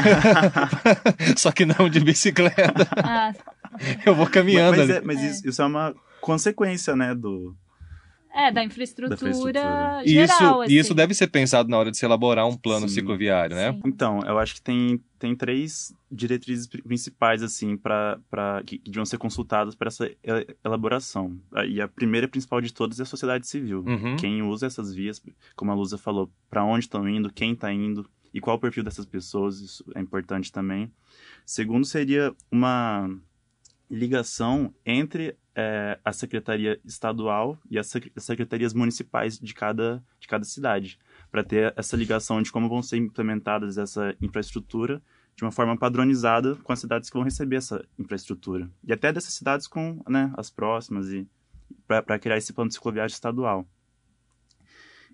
só 1.36 1.50
que 1.52 1.64
não 1.64 1.88
de 1.88 2.00
bicicleta. 2.00 2.86
Ah, 2.96 3.32
Eu 4.04 4.14
vou 4.14 4.26
caminhando 4.26 4.76
mas 4.76 4.90
ali. 4.90 4.92
é- 4.98 5.00
mas 5.00 5.22
Isso, 5.22 5.48
isso 5.48 5.62
é 5.62 5.66
uma 5.66 5.94
consequência, 6.20 6.94
né, 6.96 7.14
do... 7.14 7.54
é, 8.34 8.50
da 8.52 8.64
infraestrutura, 8.64 9.08
Da 9.10 9.14
infraestrutura. 9.14 10.02
E 10.04 10.08
geral. 10.08 10.24
isso, 10.26 10.62
assim. 10.62 10.72
e 10.72 10.78
isso 10.78 10.94
deve 10.94 11.14
ser 11.14 11.28
pensado 11.28 11.68
na 11.68 11.78
hora 11.78 11.90
de 11.90 11.96
se 11.96 12.04
elaborar 12.04 12.46
um 12.48 12.56
plano 12.56 12.88
Sim. 12.88 12.96
cicloviário, 12.96 13.54
né? 13.54 13.72
Sim. 13.72 13.80
Então, 13.86 14.20
eu 14.26 14.38
acho 14.38 14.54
que 14.56 14.62
tem, 14.62 15.00
tem 15.18 15.34
três 15.36 15.94
diretrizes 16.10 16.66
pri- 16.66 16.82
principais, 16.82 17.42
assim, 17.42 17.76
para 17.76 18.18
que, 18.66 18.78
que 18.78 18.90
deviam 18.90 19.04
ser 19.06 19.18
consultadas 19.18 19.74
para 19.74 19.88
essa 19.88 20.06
e- 20.06 20.16
elaboração. 20.64 21.38
E 21.68 21.80
a 21.80 21.86
primeira 21.88 22.26
e 22.26 22.30
principal 22.30 22.60
de 22.60 22.72
todas 22.72 22.98
é 22.98 23.02
a 23.04 23.06
sociedade 23.06 23.46
civil. 23.46 23.84
Uhum. 23.86 24.16
Quem 24.16 24.42
usa 24.42 24.66
essas 24.66 24.92
vias, 24.92 25.22
como 25.54 25.70
a 25.70 25.74
Lusa 25.74 25.96
falou, 25.96 26.30
para 26.50 26.64
onde 26.64 26.84
estão 26.86 27.08
indo, 27.08 27.32
quem 27.32 27.52
está 27.52 27.72
indo 27.72 28.08
e 28.32 28.40
qual 28.40 28.56
o 28.56 28.60
perfil 28.60 28.82
dessas 28.82 29.06
pessoas, 29.06 29.60
isso 29.60 29.84
é 29.94 30.00
importante 30.00 30.50
também. 30.50 30.90
Segundo, 31.46 31.84
seria 31.84 32.34
uma 32.50 33.08
ligação 33.90 34.74
entre 34.84 35.36
eh, 35.54 35.98
a 36.04 36.12
Secretaria 36.12 36.80
Estadual 36.84 37.58
e 37.70 37.78
as 37.78 37.86
sec- 37.86 38.12
as 38.16 38.24
secretarias 38.24 38.74
municipais 38.74 39.38
de 39.38 39.54
cada, 39.54 40.02
de 40.18 40.26
cada 40.26 40.44
cidade, 40.44 40.98
para 41.30 41.44
ter 41.44 41.72
essa 41.76 41.96
ligação 41.96 42.42
de 42.42 42.50
como 42.50 42.68
vão 42.68 42.82
ser 42.82 42.96
implementadas 42.96 43.78
essa 43.78 44.14
infraestrutura 44.20 45.02
de 45.36 45.42
uma 45.42 45.50
forma 45.50 45.76
padronizada 45.76 46.54
com 46.56 46.72
as 46.72 46.78
cidades 46.78 47.10
que 47.10 47.16
vão 47.16 47.24
receber 47.24 47.56
essa 47.56 47.84
infraestrutura. 47.98 48.70
E 48.84 48.92
até 48.92 49.12
dessas 49.12 49.34
cidades 49.34 49.66
com 49.66 50.00
né, 50.08 50.32
as 50.36 50.48
próximas 50.48 51.08
e 51.08 51.26
para 51.86 52.18
criar 52.18 52.36
esse 52.36 52.52
plano 52.52 52.70
cicloviário 52.70 53.12
estadual. 53.12 53.66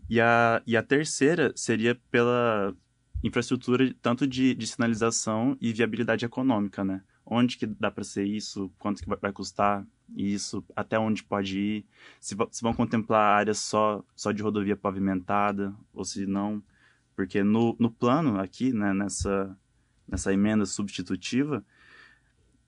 E 0.08 0.20
a, 0.20 0.62
e 0.66 0.76
a 0.76 0.82
terceira 0.82 1.52
seria 1.54 1.94
pela 2.10 2.74
infraestrutura 3.22 3.94
tanto 4.02 4.26
de, 4.26 4.54
de 4.54 4.66
sinalização 4.66 5.56
e 5.60 5.72
viabilidade 5.72 6.24
econômica, 6.24 6.82
né? 6.84 7.02
Onde 7.32 7.56
que 7.56 7.64
dá 7.64 7.92
para 7.92 8.02
ser 8.02 8.24
isso, 8.24 8.72
quanto 8.76 9.00
que 9.02 9.08
vai, 9.08 9.32
custar 9.32 9.86
isso, 10.16 10.64
até 10.74 10.98
onde 10.98 11.22
pode 11.22 11.60
ir, 11.60 11.86
se, 12.18 12.36
se 12.50 12.60
vão 12.60 12.74
contemplar 12.74 13.38
áreas 13.38 13.58
só, 13.58 14.04
só 14.16 14.32
de 14.32 14.42
rodovia 14.42 14.76
pavimentada, 14.76 15.72
ou 15.94 16.04
se 16.04 16.26
não, 16.26 16.60
porque 17.14 17.44
no, 17.44 17.76
no 17.78 17.88
plano 17.88 18.40
aqui, 18.40 18.72
né, 18.72 18.92
nessa, 18.92 19.56
nessa 20.08 20.32
emenda 20.32 20.66
substitutiva, 20.66 21.64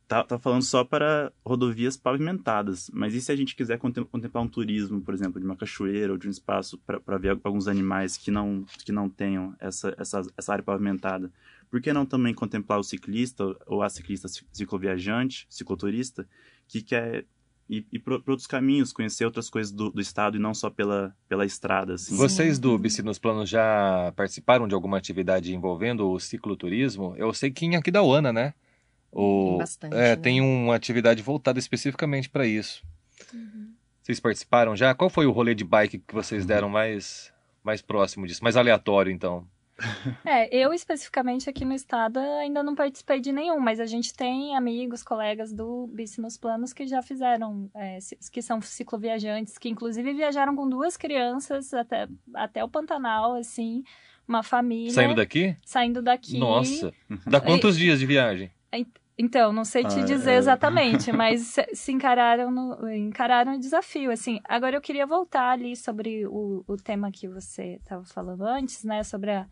tá, 0.07 0.23
tá 0.23 0.39
falando 0.39 0.63
só 0.63 0.85
para 0.85 1.33
rodovias 1.45 1.97
pavimentadas. 1.97 2.91
Mas 2.93 3.15
e 3.15 3.21
se 3.21 3.33
a 3.33 3.37
gente 3.37 3.57
quiser 3.57 3.79
contem- 3.79 4.05
contemplar 4.05 4.45
um 4.45 4.49
turismo, 4.49 5.01
por 5.01 5.15
exemplo, 5.15 5.41
de 5.41 5.47
uma 5.47 5.57
cachoeira 5.57 6.13
ou 6.13 6.19
de 6.19 6.29
um 6.29 6.31
espaço 6.31 6.79
para 6.79 7.19
ver 7.19 7.39
alguns 7.43 7.67
animais 7.67 8.17
que 8.17 8.31
não, 8.31 8.65
que 8.85 8.93
não 8.93 9.09
tenham 9.09 9.57
essa, 9.59 9.95
essa, 9.99 10.23
essa 10.37 10.53
área 10.53 10.63
pavimentada? 10.63 11.33
Por 11.73 11.81
que 11.81 11.91
não 11.91 12.05
também 12.05 12.35
contemplar 12.35 12.79
o 12.79 12.85
ciclista 12.85 13.45
ou 13.67 13.83
a 13.83 13.89
ciclista 13.89 14.29
ci- 14.29 14.45
cicloviajante, 14.53 15.47
cicloturista, 15.49 16.29
que 16.69 16.83
quer 16.83 17.25
ir, 17.67 17.87
por 18.01 18.13
outros 18.27 18.47
caminhos, 18.47 18.93
conhecer 18.93 19.25
outras 19.25 19.49
coisas 19.49 19.73
do, 19.73 19.91
do 19.91 19.99
estado 19.99 20.37
e 20.37 20.39
não 20.39 20.53
só 20.53 20.69
pela, 20.69 21.17
pela 21.27 21.47
estrada. 21.47 21.95
Assim. 21.95 22.15
Vocês 22.15 22.59
do 22.59 22.77
Bici 22.77 23.03
nos 23.03 23.19
Planos 23.19 23.49
já 23.49 24.13
participaram 24.15 24.69
de 24.69 24.75
alguma 24.75 24.99
atividade 24.99 25.55
envolvendo 25.55 26.11
o 26.11 26.21
cicloturismo? 26.21 27.15
Eu 27.17 27.33
sei 27.33 27.51
que 27.51 27.65
em 27.65 27.75
Aquidauana, 27.75 28.35
né? 28.35 28.53
O, 29.11 29.49
Tem 29.49 29.59
bastante, 29.59 29.95
é, 29.95 30.09
né? 30.11 30.17
tem 30.17 30.41
uma 30.43 30.75
atividade 30.75 31.23
voltada 31.23 31.59
especificamente 31.59 32.29
para 32.29 32.47
isso. 32.47 32.83
Vocês 34.03 34.21
participaram 34.21 34.77
já? 34.77 34.95
Qual 34.95 35.09
foi 35.09 35.25
o 35.25 35.31
rolê 35.31 35.55
de 35.55 35.65
bike 35.65 36.01
que 36.01 36.15
vocês 36.15 36.45
deram 36.45 36.69
mais, 36.69 37.33
mais 37.65 37.81
próximo 37.81 38.27
disso? 38.27 38.43
Mais 38.45 38.59
aleatório, 38.59 39.11
então? 39.11 39.47
É, 40.25 40.55
eu 40.55 40.73
especificamente 40.73 41.51
aqui 41.51 41.65
no 41.65 41.75
estado 41.75 42.19
ainda 42.19 42.63
não 42.63 42.75
participei 42.75 43.21
de 43.21 43.33
nenhum, 43.33 43.59
mas 43.59 43.81
a 43.81 43.87
gente 43.87 44.15
tem 44.15 44.57
amigos, 44.57 45.03
colegas 45.03 45.53
do 45.53 45.89
Bici 45.89 46.21
nos 46.21 46.37
Planos 46.37 46.73
que 46.73 46.87
já 46.87 47.03
fizeram, 47.03 47.71
é, 47.75 47.99
que 48.31 48.41
são 48.41 48.61
cicloviajantes, 48.61 49.59
que 49.59 49.69
inclusive 49.69 50.13
viajaram 50.15 50.55
com 50.55 50.69
duas 50.69 50.97
crianças 50.97 51.75
até, 51.75 52.09
até 52.35 52.65
o 52.65 52.69
Pantanal, 52.69 53.35
assim, 53.35 53.83
uma 54.27 54.43
família. 54.43 54.93
Saindo 54.93 55.15
daqui? 55.15 55.57
Saindo 55.65 56.03
daqui. 56.03 56.39
Nossa! 56.39 56.93
Dá 57.27 57.41
quantos 57.41 57.77
dias 57.77 57.99
de 57.99 58.07
viagem? 58.07 58.51
Então, 59.17 59.53
não 59.53 59.65
sei 59.65 59.85
te 59.85 60.01
Ah, 60.01 60.05
dizer 60.05 60.33
é. 60.33 60.37
exatamente, 60.37 61.13
mas 61.13 61.43
se, 61.43 61.67
se 61.75 61.93
encararam, 61.93 62.51
no, 62.51 62.91
encararam 62.91 63.55
o 63.55 63.61
desafio, 63.61 64.11
assim. 64.11 64.41
Agora 64.45 64.77
eu 64.77 64.81
queria 64.81 65.07
voltar 65.07 65.51
ali 65.51 65.77
sobre 65.77 66.27
o, 66.27 66.65
o 66.67 66.77
tema 66.77 67.11
que 67.13 67.29
você 67.29 67.75
estava 67.75 68.05
falando 68.05 68.43
antes, 68.43 68.83
né? 68.85 69.03
Sobre 69.05 69.31
a 69.31 69.47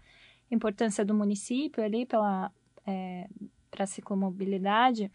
importância 0.50 1.04
do 1.04 1.14
município 1.14 1.82
ali 1.84 2.04
pela 2.06 2.50
para 3.70 3.84
a 3.84 3.86
ciclomobilidade. 3.86 5.12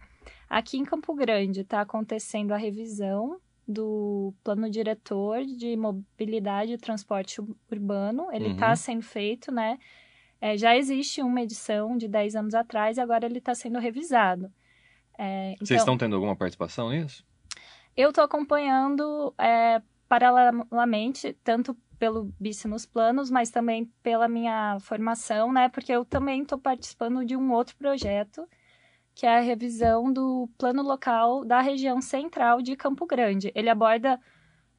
Aqui 0.49 0.77
em 0.77 0.85
Campo 0.85 1.13
Grande 1.13 1.61
está 1.61 1.81
acontecendo 1.81 2.53
a 2.53 2.57
revisão 2.57 3.37
do 3.67 4.33
plano 4.43 4.69
diretor 4.69 5.43
de 5.43 5.75
mobilidade 5.75 6.71
e 6.73 6.77
transporte 6.77 7.41
ur- 7.41 7.55
urbano. 7.69 8.27
Ele 8.31 8.49
está 8.51 8.69
Uhum. 8.69 8.75
sendo 8.77 9.01
feito, 9.01 9.51
né? 9.51 9.77
É, 10.39 10.55
já 10.57 10.77
existe 10.77 11.21
uma 11.21 11.41
edição 11.41 11.97
de 11.97 12.07
10 12.07 12.35
anos 12.35 12.53
atrás 12.53 12.97
e 12.97 13.01
agora 13.01 13.25
ele 13.25 13.39
está 13.39 13.53
sendo 13.55 13.77
revisado. 13.79 14.49
É, 15.17 15.55
Vocês 15.57 15.71
então, 15.71 15.77
estão 15.77 15.97
tendo 15.97 16.15
alguma 16.15 16.35
participação 16.35 16.89
nisso? 16.91 17.25
eu 17.97 18.09
estou 18.09 18.23
acompanhando 18.23 19.33
é, 19.37 19.81
paralelamente, 20.07 21.33
tanto 21.43 21.75
pelo 21.97 22.33
Bici 22.39 22.67
nos 22.67 22.85
Planos, 22.85 23.29
mas 23.29 23.49
também 23.49 23.85
pela 24.03 24.27
minha 24.27 24.77
formação, 24.79 25.51
né? 25.51 25.69
Porque 25.69 25.91
eu 25.91 26.05
também 26.05 26.41
estou 26.41 26.57
participando 26.57 27.25
de 27.25 27.35
um 27.35 27.51
outro 27.51 27.75
projeto, 27.75 28.47
que 29.13 29.25
é 29.25 29.37
a 29.37 29.41
revisão 29.41 30.11
do 30.11 30.49
plano 30.57 30.83
local 30.83 31.45
da 31.45 31.61
região 31.61 32.01
central 32.01 32.61
de 32.61 32.75
Campo 32.75 33.05
Grande. 33.05 33.51
Ele 33.55 33.69
aborda 33.69 34.19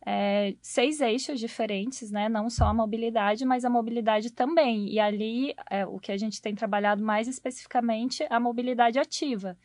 é, 0.07 0.55
seis 0.63 1.01
eixos 1.01 1.41
diferentes, 1.41 2.13
né? 2.13 2.29
Não 2.29 2.49
só 2.49 2.67
a 2.67 2.75
mobilidade, 2.75 3.45
mas 3.45 3.65
a 3.65 3.71
mobilidade 3.71 4.31
também. 4.31 4.89
E 4.89 5.01
ali, 5.01 5.55
é, 5.69 5.85
o 5.85 5.99
que 5.99 6.13
a 6.13 6.17
gente 6.17 6.41
tem 6.41 6.55
trabalhado 6.55 7.03
mais 7.03 7.27
especificamente, 7.27 8.25
a 8.31 8.39
mobilidade 8.39 8.99
ativa, 9.01 9.59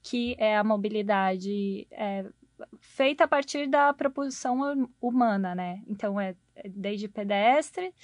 que 0.00 0.36
é 0.38 0.56
a 0.56 0.62
mobilidade 0.62 1.88
é, 1.90 2.24
feita 2.80 3.24
a 3.24 3.28
partir 3.28 3.66
da 3.68 3.92
propulsão 3.92 4.60
hum- 4.60 4.88
humana, 5.00 5.54
né? 5.54 5.82
Então, 5.86 6.20
é 6.20 6.34
é 6.62 6.68
desde 6.68 7.08
pedestre, 7.08 7.94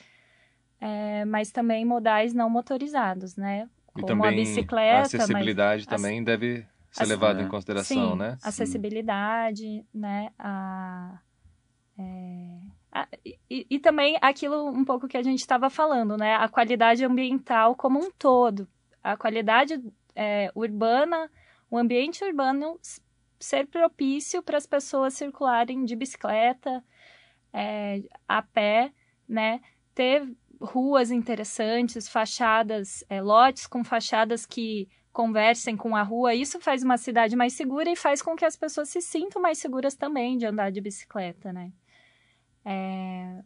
é, 0.81 1.25
mas 1.27 1.51
também 1.51 1.85
modais 1.85 2.33
não 2.33 2.49
motorizados, 2.49 3.37
né? 3.37 3.69
E 3.97 4.01
Como 4.01 4.07
também 4.07 4.29
a 4.31 4.33
bicicleta, 4.33 4.97
a 4.97 4.99
mas 5.01 5.07
acessibilidade 5.15 5.83
ac- 5.83 5.91
também 5.91 6.25
deve 6.25 6.67
ser 6.91 7.03
ac- 7.03 7.09
levada 7.09 7.43
em 7.43 7.49
consideração, 7.49 8.13
Sim, 8.13 8.19
né? 8.19 8.39
acessibilidade, 8.43 9.85
né? 9.93 10.31
A, 10.39 11.19
é, 11.99 12.59
a- 12.93 13.09
e, 13.25 13.67
e 13.71 13.79
também 13.79 14.17
aquilo 14.21 14.69
um 14.69 14.85
pouco 14.85 15.09
que 15.09 15.17
a 15.17 15.23
gente 15.23 15.41
estava 15.41 15.69
falando, 15.71 16.17
né? 16.17 16.35
A 16.37 16.49
qualidade 16.49 17.05
ambiental 17.05 17.75
como 17.75 17.99
um 17.99 18.11
todo. 18.19 18.69
A 19.03 19.17
qualidade 19.17 19.83
é, 20.15 20.51
urbana, 20.55 21.31
o 21.71 21.77
ambiente 21.79 22.25
urbano 22.25 22.79
ser 23.39 23.67
propício 23.67 24.43
para 24.43 24.59
as 24.59 24.67
pessoas 24.67 25.15
circularem 25.15 25.85
de 25.85 25.95
bicicleta, 25.97 26.83
é, 27.53 28.03
a 28.29 28.43
pé, 28.43 28.93
né? 29.29 29.61
Ter 29.95 30.29
ruas 30.61 31.11
interessantes, 31.11 32.09
fachadas, 32.09 33.05
é, 33.09 33.21
lotes 33.21 33.67
com 33.67 33.85
fachadas 33.85 34.47
que 34.47 34.89
conversem 35.13 35.79
com 35.79 35.97
a 35.97 36.03
rua, 36.03 36.35
isso 36.35 36.61
faz 36.61 36.83
uma 36.83 36.99
cidade 36.99 37.35
mais 37.35 37.55
segura 37.55 37.91
e 37.91 37.97
faz 37.97 38.21
com 38.21 38.37
que 38.37 38.45
as 38.45 38.55
pessoas 38.55 38.91
se 38.91 39.01
sintam 39.01 39.41
mais 39.41 39.57
seguras 39.57 39.95
também 39.95 40.37
de 40.37 40.45
andar 40.45 40.71
de 40.71 40.79
bicicleta, 40.79 41.55
né? 41.55 41.73
É... 42.63 43.43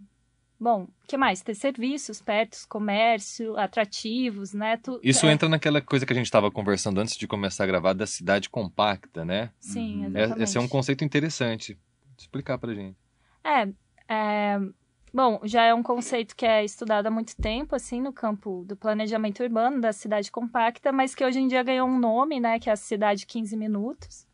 Bom, 0.60 0.82
o 0.82 0.88
que 1.08 1.16
mais? 1.16 1.40
Ter 1.40 1.54
serviços 1.54 2.20
perto, 2.20 2.58
comércio, 2.68 3.56
atrativos, 3.58 4.52
né? 4.52 4.76
Tu... 4.76 5.00
Isso 5.02 5.24
é, 5.26 5.32
entra 5.32 5.48
naquela 5.48 5.80
coisa 5.80 6.04
que 6.04 6.12
a 6.12 6.16
gente 6.16 6.26
estava 6.26 6.50
conversando 6.50 7.00
antes 7.00 7.16
de 7.16 7.26
começar 7.26 7.64
a 7.64 7.66
gravar 7.66 7.94
da 7.94 8.06
cidade 8.06 8.50
compacta, 8.50 9.24
né? 9.24 9.50
Sim, 9.58 10.00
Uhum. 10.00 10.06
exatamente. 10.08 10.40
É- 10.40 10.42
Esse 10.44 10.58
é 10.58 10.60
um 10.60 10.68
conceito 10.68 11.02
interessante. 11.02 11.78
Explicar 12.18 12.58
pra 12.58 12.74
gente. 12.74 12.94
É, 13.42 13.66
é, 14.06 14.58
bom, 15.14 15.40
já 15.44 15.62
é 15.64 15.72
um 15.72 15.82
conceito 15.82 16.36
que 16.36 16.44
é 16.44 16.62
estudado 16.62 17.06
há 17.06 17.10
muito 17.10 17.34
tempo, 17.36 17.74
assim, 17.74 17.98
no 18.02 18.12
campo 18.12 18.62
do 18.68 18.76
planejamento 18.76 19.42
urbano, 19.42 19.80
da 19.80 19.94
cidade 19.94 20.30
compacta, 20.30 20.92
mas 20.92 21.14
que 21.14 21.24
hoje 21.24 21.40
em 21.40 21.48
dia 21.48 21.62
ganhou 21.62 21.88
um 21.88 21.98
nome, 21.98 22.38
né, 22.38 22.58
que 22.60 22.68
é 22.68 22.72
a 22.74 22.76
cidade 22.76 23.24
15 23.24 23.56
minutos, 23.56 24.26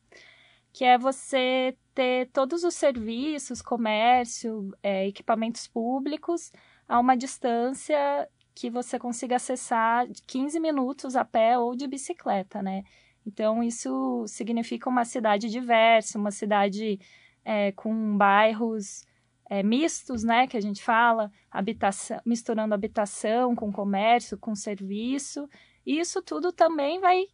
que 0.76 0.84
é 0.84 0.98
você 0.98 1.74
ter 1.94 2.28
todos 2.34 2.62
os 2.62 2.74
serviços, 2.74 3.62
comércio, 3.62 4.70
é, 4.82 5.06
equipamentos 5.08 5.66
públicos 5.66 6.52
a 6.86 7.00
uma 7.00 7.16
distância 7.16 8.28
que 8.54 8.68
você 8.68 8.98
consiga 8.98 9.36
acessar 9.36 10.06
de 10.06 10.20
15 10.20 10.60
minutos 10.60 11.16
a 11.16 11.24
pé 11.24 11.58
ou 11.58 11.74
de 11.74 11.86
bicicleta, 11.86 12.62
né? 12.62 12.84
Então, 13.26 13.62
isso 13.62 14.26
significa 14.28 14.90
uma 14.90 15.06
cidade 15.06 15.48
diversa, 15.48 16.18
uma 16.18 16.30
cidade 16.30 17.00
é, 17.42 17.72
com 17.72 18.14
bairros 18.18 19.06
é, 19.48 19.62
mistos, 19.62 20.24
né, 20.24 20.46
que 20.46 20.58
a 20.58 20.60
gente 20.60 20.82
fala, 20.82 21.32
habitação, 21.50 22.20
misturando 22.22 22.74
habitação 22.74 23.56
com 23.56 23.72
comércio, 23.72 24.36
com 24.36 24.54
serviço. 24.54 25.48
E 25.86 25.98
isso 25.98 26.20
tudo 26.20 26.52
também 26.52 27.00
vai 27.00 27.28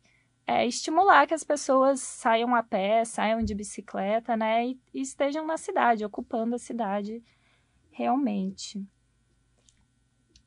é, 0.47 0.67
estimular 0.67 1.27
que 1.27 1.35
as 1.35 1.45
pessoas 1.45 2.01
saiam 2.01 2.55
a 2.55 2.63
pé, 2.63 3.05
saiam 3.05 3.43
de 3.43 3.55
bicicleta, 3.55 4.37
né, 4.37 4.69
e, 4.69 4.81
e 4.95 5.01
estejam 5.01 5.47
na 5.47 5.57
cidade, 5.57 6.05
ocupando 6.05 6.55
a 6.55 6.59
cidade 6.59 7.23
realmente. 7.91 8.85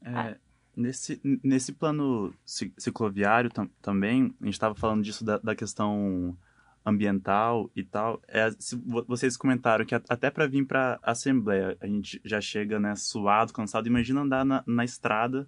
É, 0.02 0.38
nesse, 0.76 1.20
nesse 1.44 1.74
plano 1.74 2.34
ci- 2.46 2.74
cicloviário 2.78 3.50
tam- 3.50 3.70
também, 3.82 4.36
a 4.42 4.46
gente 4.46 4.54
estava 4.54 4.76
falando 4.76 5.04
disso 5.04 5.24
da, 5.24 5.38
da 5.38 5.56
questão 5.56 6.38
ambiental 6.86 7.72
e 7.76 7.84
tal. 7.84 8.22
É, 8.28 8.52
se 8.60 8.76
vo- 8.76 9.04
vocês 9.08 9.36
comentaram 9.36 9.86
que 9.86 9.96
a- 9.96 10.02
até 10.08 10.30
para 10.30 10.46
vir 10.46 10.66
para 10.66 11.00
a 11.02 11.12
Assembleia 11.12 11.76
a 11.82 11.88
gente 11.88 12.22
já 12.24 12.40
chega 12.40 12.80
né, 12.80 12.96
suado, 12.96 13.52
cansado. 13.52 13.88
Imagina 13.88 14.22
andar 14.22 14.46
na, 14.46 14.64
na 14.68 14.86
estrada 14.86 15.48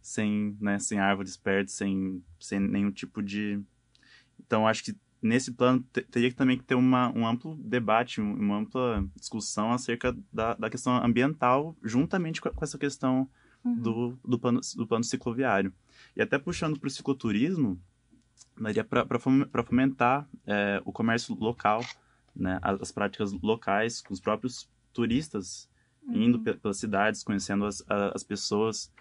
sem, 0.00 0.56
né, 0.60 0.78
sem 0.78 1.00
árvores 1.00 1.36
perto, 1.36 1.72
sem, 1.72 2.22
sem 2.38 2.60
nenhum 2.60 2.92
tipo 2.92 3.20
de. 3.22 3.60
Então, 4.46 4.66
acho 4.66 4.84
que 4.84 4.96
nesse 5.22 5.52
plano 5.52 5.84
te- 5.92 6.02
teria 6.02 6.30
que 6.30 6.36
também 6.36 6.56
que 6.56 6.64
ter 6.64 6.74
uma, 6.74 7.10
um 7.16 7.26
amplo 7.26 7.56
debate, 7.56 8.20
um- 8.20 8.34
uma 8.34 8.58
ampla 8.58 9.04
discussão 9.16 9.72
acerca 9.72 10.16
da, 10.32 10.54
da 10.54 10.70
questão 10.70 10.96
ambiental, 11.04 11.76
juntamente 11.82 12.40
com, 12.40 12.50
essa 12.62 12.78
questão 12.78 13.28
do, 13.64 14.16
do, 14.24 14.38
plano, 14.38 14.60
do 14.76 14.86
plano 14.86 15.04
cicloviário. 15.04 15.72
E 16.14 16.22
até 16.22 16.38
puxando 16.38 16.78
para 16.78 16.86
o 16.86 16.90
cicloturismo, 16.90 17.80
daria 18.60 18.84
para 18.84 19.64
fomentar 19.64 20.28
é, 20.46 20.80
o 20.84 20.92
comércio 20.92 21.34
local, 21.34 21.84
né, 22.34 22.58
as, 22.62 22.80
as 22.82 22.92
práticas 22.92 23.32
locais, 23.32 24.00
com 24.02 24.12
os 24.14 24.20
próprios 24.20 24.68
turistas 24.92 25.68
indo 26.08 26.38
pe- 26.38 26.54
pelas 26.54 26.76
cidades, 26.76 27.24
conhecendo 27.24 27.64
as, 27.66 27.82
as 28.14 28.22
pessoas, 28.22 28.92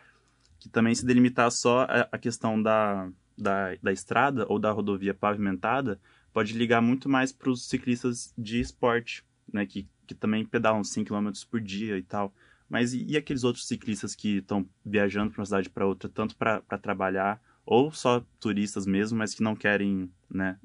que 0.60 0.68
também 0.68 0.96
se 0.96 1.06
delimitar 1.06 1.52
só 1.52 1.84
a, 1.84 2.08
a 2.14 2.18
questão 2.18 2.60
da, 2.62 3.08
da, 3.38 3.76
da 3.82 3.92
estrada 3.92 4.46
ou 4.50 4.60
da 4.60 4.72
rodovia 4.72 5.14
pavimentada, 5.14 6.00
pode 6.34 6.54
ligar 6.54 6.82
muito 6.82 7.08
mais 7.08 7.32
para 7.32 7.50
os 7.50 7.68
ciclistas 7.68 8.34
de 8.38 8.60
esporte, 8.60 9.24
né, 9.52 9.66
que, 9.66 9.88
que 10.06 10.14
também 10.14 10.46
pedalam 10.46 10.84
5 10.84 11.08
km 11.08 11.32
por 11.50 11.62
dia 11.62 11.98
e 11.98 12.04
tal. 12.04 12.34
Mas 12.70 12.94
e, 12.94 13.06
e 13.06 13.18
aqueles 13.18 13.44
outros 13.44 13.68
ciclistas 13.68 14.16
que 14.16 14.38
estão 14.38 14.68
viajando 14.86 15.32
para 15.32 15.42
uma 15.42 15.46
cidade 15.46 15.70
para 15.70 15.86
outra, 15.86 16.10
tanto 16.10 16.36
para 16.36 16.62
trabalhar, 16.82 17.42
ou 17.66 17.92
só 17.92 18.24
turistas 18.40 18.86
mesmo, 18.86 19.18
mas 19.18 19.34
que 19.34 19.42
não 19.42 19.56
querem, 19.56 20.12
né, 20.30 20.58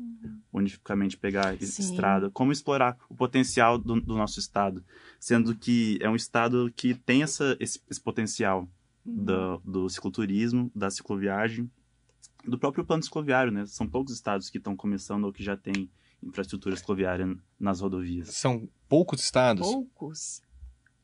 unificamente 0.52 1.16
pegar 1.16 1.56
Sim. 1.56 1.82
estrada? 1.82 2.30
Como 2.30 2.52
explorar 2.52 2.96
o 3.08 3.14
potencial 3.14 3.78
do, 3.78 4.00
do 4.00 4.16
nosso 4.16 4.38
estado? 4.38 4.84
Sendo 5.18 5.54
que 5.54 5.98
é 6.02 6.10
um 6.10 6.16
estado 6.16 6.70
que 6.76 6.94
tem 6.94 7.22
essa, 7.22 7.56
esse, 7.58 7.80
esse 7.88 8.00
potencial 8.00 8.68
do, 9.04 9.58
do 9.64 9.88
cicloturismo, 9.88 10.70
da 10.74 10.90
cicloviagem, 10.90 11.70
do 12.44 12.58
próprio 12.58 12.84
plano 12.84 13.02
cicloviário, 13.02 13.52
né? 13.52 13.66
São 13.66 13.86
poucos 13.86 14.12
estados 14.12 14.48
que 14.48 14.58
estão 14.58 14.76
começando 14.76 15.24
ou 15.24 15.32
que 15.32 15.42
já 15.42 15.56
têm 15.56 15.90
infraestrutura 16.22 16.76
cicloviária 16.76 17.36
nas 17.58 17.80
rodovias. 17.80 18.28
São 18.30 18.68
poucos 18.88 19.22
estados. 19.22 19.66
Poucos. 19.66 20.42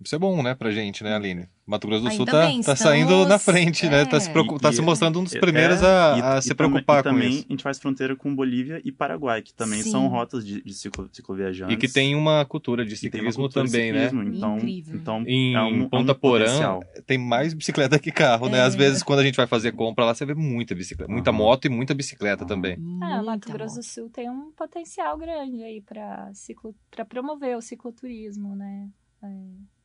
Isso 0.04 0.14
é 0.14 0.18
bom, 0.18 0.42
né, 0.42 0.54
pra 0.54 0.70
gente, 0.70 1.02
né, 1.02 1.14
Aline? 1.16 1.48
Mato 1.66 1.88
Grosso 1.88 2.04
do 2.04 2.10
Sul 2.12 2.26
tá, 2.26 2.46
bem, 2.46 2.56
tá 2.60 2.74
estamos- 2.74 2.78
saindo 2.80 3.26
na 3.26 3.38
frente, 3.40 3.88
né? 3.88 4.04
Tá 4.04 4.20
se, 4.20 4.28
é. 4.28 4.32
preocup- 4.32 4.60
tá 4.60 4.70
E- 4.70 4.74
se 4.74 4.80
e- 4.80 4.84
mostrando 4.84 5.18
um 5.18 5.24
dos 5.24 5.34
É, 5.34 5.40
primeiros 5.40 5.80
e- 5.80 5.84
a, 5.84 6.34
a 6.34 6.38
e 6.38 6.42
se 6.42 6.48
também- 6.54 6.70
preocupar 6.70 7.00
e 7.00 7.02
com 7.02 7.08
também 7.10 7.28
isso. 7.30 7.46
a 7.48 7.52
gente 7.52 7.62
faz 7.62 7.78
fronteira 7.80 8.14
com 8.14 8.32
Bolívia 8.32 8.80
e 8.84 8.92
Paraguai, 8.92 9.42
que 9.42 9.52
também 9.52 9.82
Sim. 9.82 9.90
são 9.90 10.06
rotas 10.06 10.46
de, 10.46 10.62
de 10.62 10.74
ciclo, 10.74 11.08
cicloviajantes. 11.10 11.74
E 11.74 11.78
que 11.78 11.88
tem 11.92 12.14
uma 12.14 12.44
cultura 12.44 12.84
de 12.84 12.94
ciclismo 12.96 13.44
cultura 13.44 13.64
de 13.64 13.72
também, 13.72 13.92
ciclismo, 13.92 14.22
né? 14.22 14.36
Então, 14.36 14.56
Incrível. 14.58 14.94
então 14.96 15.24
Em 15.26 15.54
é 15.54 15.60
um, 15.60 15.62
é 15.62 15.68
um 15.86 15.88
Ponta 15.88 16.14
Porã 16.14 16.44
potencial. 16.44 16.84
tem 17.06 17.18
mais 17.18 17.52
bicicleta 17.54 17.98
que 17.98 18.12
carro, 18.12 18.48
né? 18.48 18.58
É. 18.58 18.60
Às 18.62 18.74
vezes, 18.76 19.02
quando 19.02 19.20
a 19.20 19.24
gente 19.24 19.36
vai 19.36 19.46
fazer 19.48 19.72
compra 19.72 20.04
lá, 20.04 20.14
você 20.14 20.24
vê 20.26 20.34
muita 20.34 20.72
bicicleta, 20.74 21.10
muita 21.10 21.30
Aham. 21.30 21.38
moto 21.38 21.64
e 21.64 21.68
muita 21.70 21.94
bicicleta 21.94 22.44
também. 22.44 22.74
É, 22.74 23.22
Mato 23.22 23.50
Grosso 23.50 23.76
do. 23.76 23.82
Sul 23.82 24.08
tem 24.10 24.30
um 24.30 24.52
potencial 24.52 25.16
grande 25.18 25.64
aí 25.64 25.80
para 25.80 26.30
ciclo, 26.34 26.74
para 26.92 27.04
promover 27.04 27.56
o 27.56 27.60
cicloturismo, 27.62 28.54
né? 28.54 28.88
É. 29.24 29.75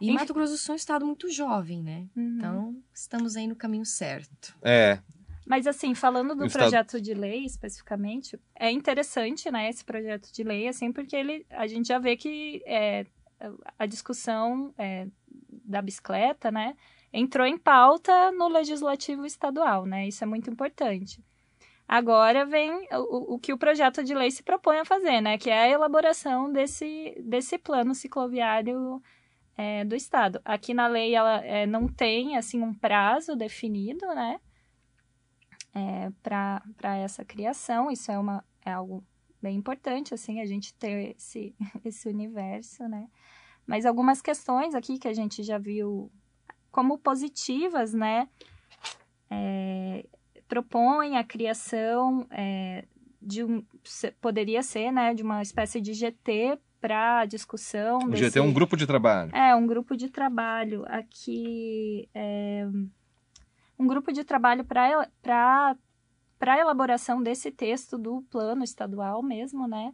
E 0.00 0.06
Enfim. 0.06 0.14
Mato 0.14 0.34
Grosso 0.34 0.52
do 0.52 0.58
Sul 0.58 0.72
é 0.72 0.74
um 0.74 0.76
estado 0.76 1.06
muito 1.06 1.30
jovem, 1.30 1.82
né? 1.82 2.06
Uhum. 2.14 2.36
Então, 2.36 2.76
estamos 2.92 3.36
aí 3.36 3.46
no 3.46 3.56
caminho 3.56 3.86
certo. 3.86 4.54
É, 4.62 4.98
Mas 5.46 5.66
assim, 5.66 5.94
falando 5.94 6.34
do 6.34 6.46
Estado- 6.46 6.62
projeto 6.64 7.00
de 7.00 7.14
lei 7.14 7.44
especificamente, 7.44 8.38
é 8.54 8.70
interessante, 8.70 9.50
né, 9.50 9.70
esse 9.70 9.84
projeto 9.84 10.30
de 10.32 10.42
lei, 10.42 10.68
assim, 10.68 10.92
porque 10.92 11.14
ele, 11.16 11.46
a 11.50 11.66
gente 11.66 11.88
já 11.88 11.98
vê 11.98 12.16
que 12.16 12.62
é, 12.66 13.06
a 13.78 13.86
discussão 13.86 14.74
é, 14.76 15.06
da 15.64 15.80
bicicleta, 15.80 16.50
né, 16.50 16.76
entrou 17.12 17.46
em 17.46 17.56
pauta 17.56 18.32
no 18.32 18.48
legislativo 18.48 19.24
estadual, 19.24 19.86
né, 19.86 20.06
isso 20.08 20.22
é 20.22 20.26
muito 20.26 20.50
importante. 20.50 21.24
Agora 21.88 22.44
vem 22.44 22.88
o, 22.92 23.34
o 23.34 23.38
que 23.38 23.52
o 23.52 23.58
projeto 23.58 24.02
de 24.02 24.12
lei 24.12 24.30
se 24.32 24.42
propõe 24.42 24.78
a 24.80 24.84
fazer, 24.84 25.20
né, 25.20 25.38
que 25.38 25.48
é 25.48 25.60
a 25.62 25.68
elaboração 25.70 26.52
desse, 26.52 27.16
desse 27.24 27.56
plano 27.56 27.94
cicloviário 27.94 29.00
é, 29.56 29.84
do 29.84 29.96
estado. 29.96 30.40
Aqui 30.44 30.74
na 30.74 30.86
lei 30.86 31.14
ela 31.14 31.44
é, 31.44 31.66
não 31.66 31.88
tem 31.88 32.36
assim 32.36 32.62
um 32.62 32.74
prazo 32.74 33.34
definido, 33.34 34.06
né, 34.08 34.38
é, 35.74 36.10
para 36.22 36.96
essa 36.96 37.24
criação. 37.24 37.90
Isso 37.90 38.10
é, 38.10 38.18
uma, 38.18 38.44
é 38.64 38.72
algo 38.72 39.02
bem 39.40 39.56
importante, 39.56 40.12
assim, 40.12 40.40
a 40.40 40.46
gente 40.46 40.74
ter 40.74 41.14
esse, 41.16 41.54
esse 41.84 42.08
universo, 42.08 42.86
né? 42.88 43.08
Mas 43.66 43.84
algumas 43.84 44.22
questões 44.22 44.74
aqui 44.74 44.98
que 44.98 45.08
a 45.08 45.12
gente 45.12 45.42
já 45.42 45.58
viu 45.58 46.10
como 46.70 46.98
positivas, 46.98 47.92
né? 47.92 48.28
É, 49.28 50.06
propõe 50.46 51.16
a 51.16 51.24
criação 51.24 52.26
é, 52.30 52.84
de 53.20 53.42
um... 53.42 53.64
Poderia 54.20 54.62
ser, 54.62 54.92
né? 54.92 55.12
De 55.14 55.22
uma 55.22 55.42
espécie 55.42 55.80
de 55.80 55.94
GT 55.94 56.58
para 56.86 57.24
discussão 57.24 57.98
o 57.98 58.10
desse... 58.10 58.24
GT 58.26 58.38
é 58.38 58.42
um 58.42 58.52
grupo 58.52 58.76
de 58.76 58.86
trabalho. 58.86 59.34
É, 59.34 59.54
um 59.56 59.66
grupo 59.66 59.96
de 59.96 60.08
trabalho. 60.08 60.84
Aqui 60.86 62.08
é 62.14 62.64
um 63.78 63.86
grupo 63.88 64.12
de 64.12 64.22
trabalho 64.24 64.64
para 64.64 65.76
a 66.40 66.58
elaboração 66.58 67.20
desse 67.22 67.50
texto 67.50 67.98
do 67.98 68.22
plano 68.30 68.62
estadual 68.62 69.20
mesmo, 69.22 69.66
né? 69.66 69.92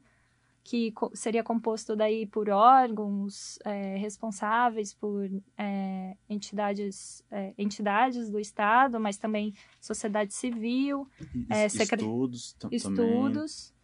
Que 0.65 0.93
co- 0.93 1.11
seria 1.15 1.43
composto 1.43 1.97
daí 1.97 2.25
por 2.27 2.49
órgãos 2.51 3.59
é, 3.65 3.97
responsáveis 3.97 4.95
por 4.95 5.29
é, 5.59 6.15
entidades, 6.29 7.25
é, 7.31 7.53
entidades 7.59 8.31
do 8.31 8.39
Estado, 8.39 9.01
mas 9.01 9.17
também 9.17 9.55
sociedade 9.81 10.33
civil, 10.35 11.09
E- 11.35 11.47
É, 11.51 11.67
es- 11.67 11.73
secre- 11.73 12.03
Estudos 12.03 12.55
estudos. 12.71 13.75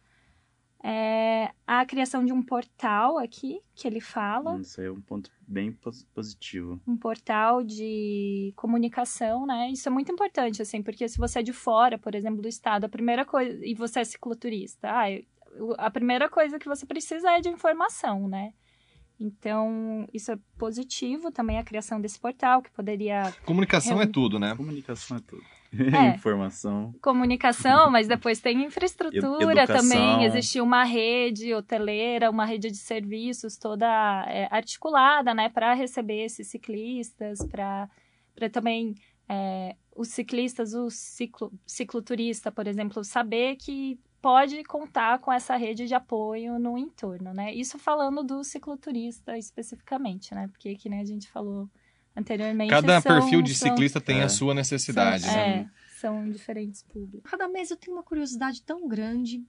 É, 0.83 1.51
a 1.67 1.85
criação 1.85 2.23
de 2.23 2.31
um 2.31 2.41
portal 2.41 3.17
aqui, 3.17 3.59
que 3.75 3.85
ele 3.87 3.99
fala. 3.99 4.57
Isso 4.61 4.79
aí 4.79 4.87
é 4.87 4.91
um 4.91 5.01
ponto 5.01 5.29
bem 5.45 5.73
pos- 5.73 6.05
positivo. 6.13 6.79
um 6.87 6.95
portal 6.95 7.61
de 7.63 8.53
comunicação, 8.55 9.45
né? 9.45 9.69
Isso 9.71 9.89
é 9.89 9.91
muito 9.91 10.11
importante, 10.11 10.61
assim, 10.61 10.81
porque 10.81 11.07
se 11.09 11.17
você 11.17 11.39
é 11.39 11.43
de 11.43 11.51
fora, 11.53 11.97
por 11.97 12.15
exemplo, 12.15 12.41
do 12.41 12.47
estado, 12.47 12.85
a 12.85 12.89
primeira 12.89 13.25
coisa. 13.25 13.59
E 13.65 13.73
você 13.73 13.99
é 13.99 14.03
cicloturista, 14.05 14.87
ah, 14.89 15.05
a 15.77 15.91
primeira 15.91 16.29
coisa 16.29 16.57
que 16.57 16.67
você 16.67 16.85
precisa 16.85 17.29
é 17.31 17.41
de 17.41 17.49
informação, 17.49 18.27
né? 18.29 18.53
Então, 19.19 20.07
isso 20.13 20.31
é 20.31 20.39
positivo 20.57 21.29
também 21.29 21.57
a 21.59 21.63
criação 21.63 21.99
desse 21.99 22.17
portal, 22.17 22.61
que 22.61 22.71
poderia. 22.71 23.33
Comunicação 23.45 24.01
é 24.01 24.05
tudo, 24.07 24.39
né? 24.39 24.55
Comunicação 24.55 25.17
é 25.17 25.19
tudo. 25.19 25.43
É. 25.95 26.15
Informação. 26.15 26.93
Comunicação, 27.01 27.89
mas 27.91 28.07
depois 28.07 28.39
tem 28.39 28.63
infraestrutura 28.65 29.61
Educação. 29.61 29.77
também. 29.77 30.23
Existe 30.23 30.59
uma 30.59 30.83
rede 30.83 31.53
hoteleira, 31.53 32.29
uma 32.29 32.45
rede 32.45 32.71
de 32.71 32.77
serviços 32.77 33.55
toda 33.55 33.85
é, 34.27 34.47
articulada, 34.51 35.33
né, 35.33 35.49
para 35.49 35.73
receber 35.73 36.25
esses 36.25 36.47
ciclistas, 36.47 37.39
para 37.45 37.87
também 38.51 38.95
é, 39.27 39.75
os 39.95 40.07
ciclistas, 40.07 40.73
o 40.73 40.89
ciclo, 40.89 41.51
cicloturista, 41.65 42.51
por 42.51 42.65
exemplo, 42.67 43.03
saber 43.03 43.55
que 43.57 43.99
pode 44.21 44.63
contar 44.63 45.19
com 45.19 45.31
essa 45.31 45.55
rede 45.55 45.85
de 45.85 45.93
apoio 45.93 46.59
no 46.59 46.77
entorno, 46.77 47.33
né? 47.33 47.53
Isso 47.53 47.77
falando 47.77 48.23
do 48.23 48.43
cicloturista 48.43 49.37
especificamente, 49.37 50.33
né? 50.33 50.47
Porque 50.47 50.75
que 50.75 50.89
nem 50.89 50.99
a 50.99 51.05
gente 51.05 51.29
falou 51.29 51.69
anteriormente. 52.15 52.69
Cada 52.69 53.01
são- 53.01 53.11
perfil 53.19 53.41
de 53.41 53.55
são- 53.55 53.69
ciclista 53.69 53.99
tem 54.01 54.19
É. 54.19 54.23
a 54.23 54.29
sua 54.29 54.53
necessidade, 54.53 55.23
são, 55.23 55.33
né? 55.33 55.49
é, 55.59 55.69
são 55.99 56.29
diferentes 56.29 56.83
públicos. 56.83 57.29
Radamés, 57.29 57.71
eu 57.71 57.77
tenho 57.77 57.95
uma 57.97 58.03
curiosidade 58.03 58.61
tão 58.61 58.87
grande. 58.87 59.43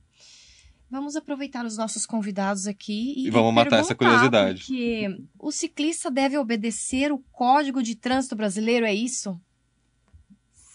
Vamos 0.91 1.15
aproveitar 1.15 1.65
os 1.65 1.77
nossos 1.77 2.05
convidados 2.05 2.67
aqui 2.67 3.15
e, 3.17 3.27
E 3.29 3.31
vamos 3.31 3.55
matar 3.55 3.79
essa 3.79 3.95
curiosidade. 3.95 4.63
Porque 4.67 5.07
o 5.39 5.53
ciclista 5.53 6.11
deve 6.11 6.37
obedecer 6.37 7.13
o 7.13 7.19
Código 7.31 7.81
de 7.81 7.95
Trânsito 7.95 8.35
Brasileiro, 8.35 8.85
é 8.85 8.93
isso? 8.93 9.41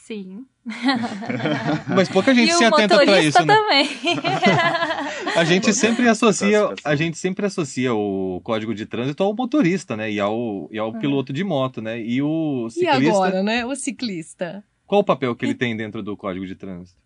Sim. 0.05 0.45
Mas 1.95 2.09
pouca 2.09 2.33
gente 2.33 2.49
e 2.49 2.53
se 2.53 2.63
atenta 2.65 2.95
motorista 2.95 3.39
isso, 3.39 3.45
né? 3.45 3.55
também. 3.55 3.87
A 5.37 5.43
gente 5.43 5.73
sempre 5.73 6.07
associa, 6.07 6.59
Classificação. 6.59 6.91
a 6.91 6.95
gente 6.95 7.17
sempre 7.17 7.45
associa 7.45 7.93
o 7.93 8.39
código 8.43 8.73
de 8.73 8.85
trânsito 8.85 9.21
ao 9.21 9.35
motorista, 9.35 9.95
né? 9.97 10.09
E 10.11 10.19
ao, 10.19 10.67
e 10.71 10.79
ao 10.79 10.91
Uhum. 10.93 10.99
piloto 10.99 11.33
de 11.33 11.43
moto, 11.43 11.81
né? 11.81 11.99
E 12.01 12.21
o 12.21 12.67
E 12.67 12.71
ciclista, 12.71 13.09
agora, 13.11 13.43
né? 13.43 13.65
O 13.65 13.75
ciclista. 13.75 14.63
qual 14.87 15.01
o 15.01 15.03
papel 15.03 15.35
que 15.35 15.43
ele 15.45 15.53
tem 15.55 15.75
dentro 15.75 16.01
do 16.01 16.15
código 16.15 16.45
de 16.45 16.55
trânsito? 16.55 16.99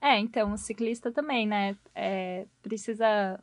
é, 0.00 0.18
então, 0.18 0.52
o 0.52 0.58
ciclista 0.58 1.10
também, 1.10 1.46
né? 1.46 1.74
É, 1.94 2.46
precisa 2.62 3.38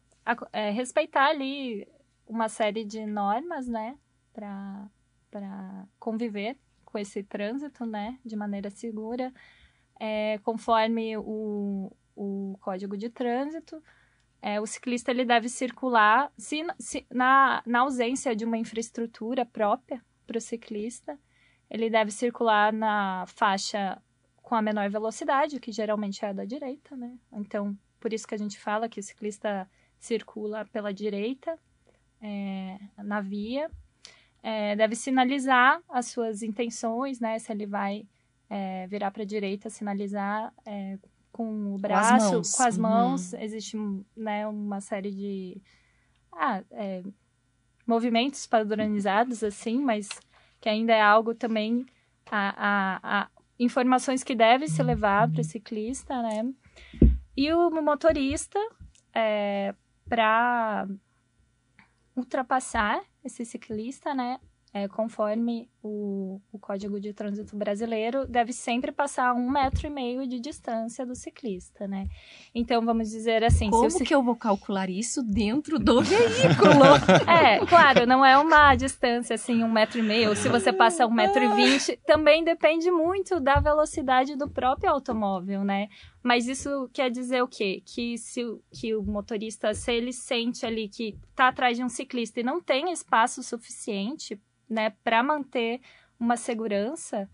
é, 0.53 0.69
respeitar 0.69 1.27
ali 1.29 1.87
uma 2.27 2.47
série 2.49 2.85
de 2.85 3.05
normas, 3.05 3.67
né? 3.67 3.95
Para 4.33 4.87
conviver 5.99 6.55
com 6.91 6.97
esse 6.97 7.23
trânsito, 7.23 7.85
né? 7.85 8.17
De 8.25 8.35
maneira 8.35 8.69
segura, 8.69 9.33
é, 9.99 10.37
conforme 10.39 11.17
o, 11.17 11.91
o 12.15 12.57
Código 12.61 12.97
de 12.97 13.09
Trânsito. 13.09 13.81
É, 14.41 14.59
o 14.61 14.65
ciclista 14.65 15.11
ele 15.11 15.25
deve 15.25 15.49
circular 15.49 16.31
se, 16.37 16.65
se- 16.79 17.05
na, 17.11 17.61
na 17.65 17.79
ausência 17.81 18.33
de 18.35 18.45
uma 18.45 18.57
infraestrutura 18.57 19.45
própria 19.45 20.01
para 20.25 20.37
o 20.37 20.41
ciclista. 20.41 21.19
Ele 21.69 21.89
deve 21.89 22.09
circular 22.11 22.71
na 22.71 23.25
faixa 23.27 24.01
com 24.41 24.55
a 24.55 24.61
menor 24.61 24.89
velocidade, 24.89 25.59
que 25.59 25.71
geralmente 25.71 26.23
é 26.23 26.29
a 26.29 26.33
da 26.33 26.45
direita, 26.45 26.95
né? 26.95 27.17
Então, 27.31 27.77
por 27.99 28.13
isso 28.13 28.25
que 28.27 28.33
a 28.33 28.37
gente 28.37 28.57
fala 28.57 28.89
que 28.89 28.99
o 28.99 29.03
ciclista 29.03 29.69
circula 29.99 30.65
pela 30.71 30.93
direita 30.93 31.59
é, 32.21 32.79
na 32.97 33.19
via. 33.21 33.69
É, 34.41 34.75
deve 34.75 34.95
sinalizar 34.95 35.81
as 35.89 36.07
suas 36.07 36.41
intenções, 36.41 37.19
né? 37.19 37.37
Se 37.39 37.51
ele 37.51 37.65
vai 37.65 38.05
é, 38.49 38.87
virar 38.87 39.11
para 39.11 39.23
a 39.23 39.25
direita, 39.25 39.69
sinalizar 39.69 40.53
é, 40.65 40.97
com 41.31 41.75
o 41.75 41.77
braço, 41.77 42.33
mãos. 42.35 42.51
com 42.55 42.63
as 42.63 42.75
Uhum. 42.75 42.81
mãos. 42.83 43.33
Existe 43.33 43.77
né, 44.15 44.47
uma 44.47 44.81
série 44.81 45.11
de 45.11 45.61
ah, 46.31 46.63
é, 46.71 47.03
movimentos 47.85 48.45
padronizados, 48.47 49.43
assim, 49.43 49.79
mas 49.79 50.07
que 50.61 50.69
ainda 50.69 50.93
é 50.93 51.01
algo 51.01 51.33
também 51.35 51.85
a, 52.31 52.53
a, 52.57 53.21
a 53.21 53.29
informações 53.59 54.23
que 54.23 54.35
deve 54.35 54.67
se 54.67 54.81
levar 54.81 55.29
para 55.29 55.41
o 55.41 55.43
ciclista, 55.43 56.21
né? 56.21 56.53
E 57.35 57.51
o 57.53 57.69
motorista, 57.69 58.59
é, 59.13 59.73
para 60.07 60.87
ultrapassar 62.15 63.01
esse 63.23 63.43
ciclista, 63.45 64.13
né? 64.13 64.39
É, 64.71 64.87
conforme 64.87 65.67
o, 65.81 66.39
o 66.51 66.59
Código 66.59 66.99
de 66.99 67.11
Trânsito 67.11 67.57
Brasileiro, 67.57 68.27
deve 68.27 68.53
sempre 68.53 68.91
passar 68.91 69.33
um 69.33 69.49
metro 69.49 69.87
e 69.87 69.89
meio 69.89 70.27
de 70.27 70.39
distância 70.39 71.03
do 71.07 71.15
ciclista, 71.15 71.87
né? 71.87 72.05
Então, 72.53 72.85
vamos 72.85 73.09
dizer 73.09 73.43
assim... 73.43 73.71
Como 73.71 73.89
se 73.89 73.95
o 73.95 73.97
ci- 73.97 74.05
que 74.05 74.13
eu 74.13 74.21
vou 74.21 74.35
calcular 74.35 74.87
isso 74.87 75.23
dentro 75.23 75.79
do 75.79 76.03
veículo? 76.03 76.83
É, 77.27 77.65
claro, 77.65 78.05
não 78.05 78.23
é 78.23 78.37
uma 78.37 78.75
distância 78.75 79.33
assim, 79.33 79.63
um 79.63 79.71
metro 79.71 79.97
e 79.97 80.03
meio. 80.03 80.35
Se 80.35 80.47
você 80.47 80.71
passa 80.71 81.07
um 81.07 81.11
metro 81.11 81.43
e 81.43 81.47
vinte, 81.55 81.99
também 82.05 82.43
depende 82.43 82.91
muito 82.91 83.39
da 83.39 83.59
velocidade 83.59 84.35
do 84.35 84.47
próprio 84.47 84.91
automóvel, 84.91 85.63
né? 85.63 85.87
Mas 86.21 86.47
isso 86.47 86.89
quer 86.93 87.09
dizer 87.09 87.41
o 87.41 87.47
quê? 87.47 87.81
Que 87.85 88.17
se 88.17 88.41
que 88.71 88.93
o 88.95 89.01
motorista, 89.01 89.73
se 89.73 89.91
ele 89.91 90.11
sente 90.11 90.65
ali 90.65 90.89
que 90.89 91.17
está 91.29 91.47
atrás 91.47 91.77
de 91.77 91.83
um 91.83 91.89
ciclista 91.89 92.39
e 92.39 92.43
não 92.43 92.61
tem 92.61 92.91
espaço 92.91 93.41
suficiente, 93.41 94.39
né, 94.69 94.91
para 95.03 95.23
manter 95.23 95.81
uma 96.19 96.35
segurança 96.35 97.29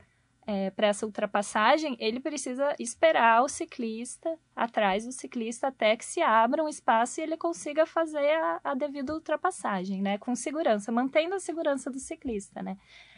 para 0.75 0.87
essa 0.87 1.05
ultrapassagem, 1.05 1.97
ele 1.99 2.19
precisa 2.19 2.75
esperar 2.79 3.41
o 3.41 3.49
ciclista 3.49 4.37
atrás 4.55 5.03
do 5.03 5.11
ciclista 5.11 5.69
até 5.69 5.97
que 5.97 6.05
se 6.05 6.21
abra 6.21 6.63
um 6.63 6.69
espaço 6.69 7.19
e 7.19 7.23
ele 7.23 7.35
consiga 7.35 7.85
fazer 7.87 8.29
a, 8.29 8.61
a 8.63 8.75
devida 8.75 9.11
ultrapassagem, 9.13 10.03
né, 10.03 10.19
com 10.19 10.35
segurança, 10.35 10.91
mantendo 10.91 11.33
a 11.33 11.39
segurança 11.39 11.89
do 11.89 11.99
ciclista, 11.99 12.61
né. 12.61 12.77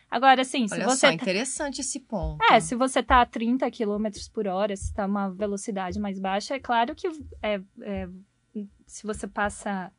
Agora, 0.10 0.42
assim, 0.42 0.68
se 0.68 0.76
Olha 0.76 0.86
você 0.86 0.98
só, 0.98 1.08
tá- 1.08 1.14
interessante 1.14 1.82
esse 1.82 2.00
ponto. 2.00 2.42
é, 2.52 2.60
se 2.60 2.76
você 2.76 3.04
tá 3.04 3.22
a 3.22 3.26
30 3.26 3.70
km 3.70 4.08
por 4.34 4.48
hora, 4.48 4.76
se 4.76 4.94
tá 4.94 5.06
uma 5.06 5.30
velocidade 5.30 6.00
mais 6.00 6.18
baixa, 6.20 6.56
é 6.56 6.60
claro 6.60 6.96
que 6.96 7.08
é, 7.42 7.60
é, 7.82 8.08
se 8.86 9.06
você 9.06 9.28
passa. 9.28 9.92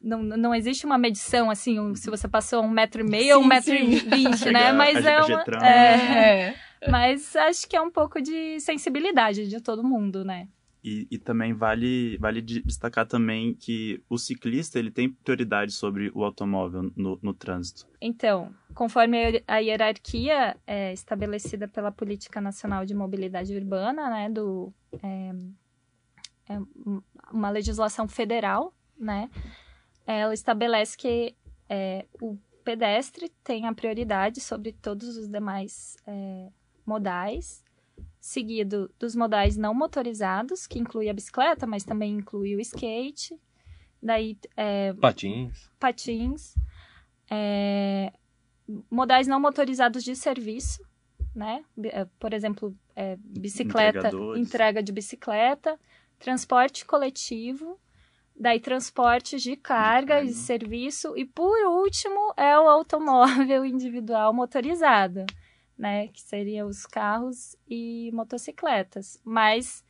Não, 0.00 0.22
não 0.22 0.54
existe 0.54 0.84
uma 0.86 0.98
medição 0.98 1.50
assim, 1.50 1.80
um- 1.80 1.94
se 1.94 2.08
você 2.10 2.28
passou 2.28 2.62
um 2.62 2.68
metro 2.70 3.00
e 3.00 3.04
meio 3.04 3.36
ou 3.36 3.40
um 3.40 3.44
Sim, 3.44 3.48
metro 3.48 3.74
e 3.74 3.98
sim. 3.98 4.08
vinte, 4.10 4.50
né? 4.52 4.72
Mas 4.72 5.04
a- 5.04 5.10
é 5.10 5.20
uma. 5.22 5.44
É, 5.66 6.48
É. 6.48 6.54
mas 6.90 7.34
acho 7.34 7.66
que 7.66 7.74
é 7.74 7.80
um 7.80 7.90
pouco 7.90 8.20
de 8.20 8.60
sensibilidade 8.60 9.48
de 9.48 9.60
todo 9.60 9.82
mundo, 9.82 10.22
né? 10.24 10.48
E, 10.84 11.08
e 11.10 11.18
também 11.18 11.52
vale, 11.52 12.16
vale 12.18 12.40
de- 12.40 12.62
destacar 12.62 13.06
também 13.06 13.54
que 13.54 14.00
o 14.08 14.16
ciclista 14.18 14.78
ele 14.78 14.90
tem 14.92 15.08
prioridade 15.10 15.72
sobre 15.72 16.12
o 16.14 16.22
automóvel 16.22 16.92
no, 16.94 17.18
no 17.20 17.34
trânsito. 17.34 17.88
Então, 18.00 18.54
conforme 18.76 19.16
a 19.16 19.28
hier- 19.30 19.44
a 19.48 19.56
hierarquia 19.58 20.56
é, 20.66 20.92
estabelecida 20.92 21.66
pela 21.66 21.90
Política 21.90 22.40
Nacional 22.40 22.84
de 22.84 22.94
Mobilidade 22.94 23.56
Urbana, 23.56 24.08
né, 24.10 24.28
do, 24.28 24.72
é, 25.02 25.32
é 26.54 26.58
um- 26.60 27.02
uma 27.32 27.50
legislação 27.50 28.06
federal, 28.06 28.72
né, 28.96 29.28
ela 30.06 30.32
estabelece 30.34 30.96
que 30.96 31.34
é, 31.68 32.06
o 32.20 32.38
pedestre 32.62 33.28
tem 33.42 33.66
a 33.66 33.72
prioridade 33.74 34.40
sobre 34.40 34.72
todos 34.72 35.16
os 35.16 35.26
demais 35.28 35.96
é, 36.06 36.48
modais, 36.84 37.64
seguido 38.20 38.88
dos 38.98 39.16
modais 39.16 39.56
não 39.56 39.72
motorizados, 39.74 40.66
que 40.66 40.78
inclui 40.78 41.08
a 41.08 41.14
bicicleta, 41.14 41.66
mas 41.66 41.82
também 41.82 42.12
inclui 42.18 42.54
o 42.54 42.60
skate, 42.60 43.34
daí 44.02 44.36
é, 44.56 44.92
Patins. 44.94 45.70
patins, 45.80 46.54
é, 47.30 48.12
modais 48.90 49.26
não 49.26 49.40
motorizados 49.40 50.02
de 50.02 50.16
serviço, 50.16 50.82
né? 51.34 51.64
É, 51.84 52.06
Por 52.18 52.32
exemplo, 52.32 52.74
é, 52.94 53.16
bicicleta, 53.18 54.10
entrega 54.36 54.82
de 54.82 54.92
bicicleta, 54.92 55.78
transporte 56.18 56.84
coletivo, 56.84 57.78
daí 58.34 58.58
transportes 58.58 59.42
de 59.42 59.56
carga 59.56 60.22
e 60.22 60.32
serviço 60.32 61.16
e 61.16 61.24
por 61.24 61.58
último 61.66 62.32
é 62.36 62.58
o 62.58 62.68
automóvel 62.68 63.64
individual 63.66 64.32
motorizado, 64.32 65.24
né? 65.78 66.08
Que 66.08 66.20
seriam 66.20 66.68
os 66.68 66.86
carros 66.86 67.56
e 67.68 68.10
motocicletas, 68.12 69.20
mas 69.24 69.84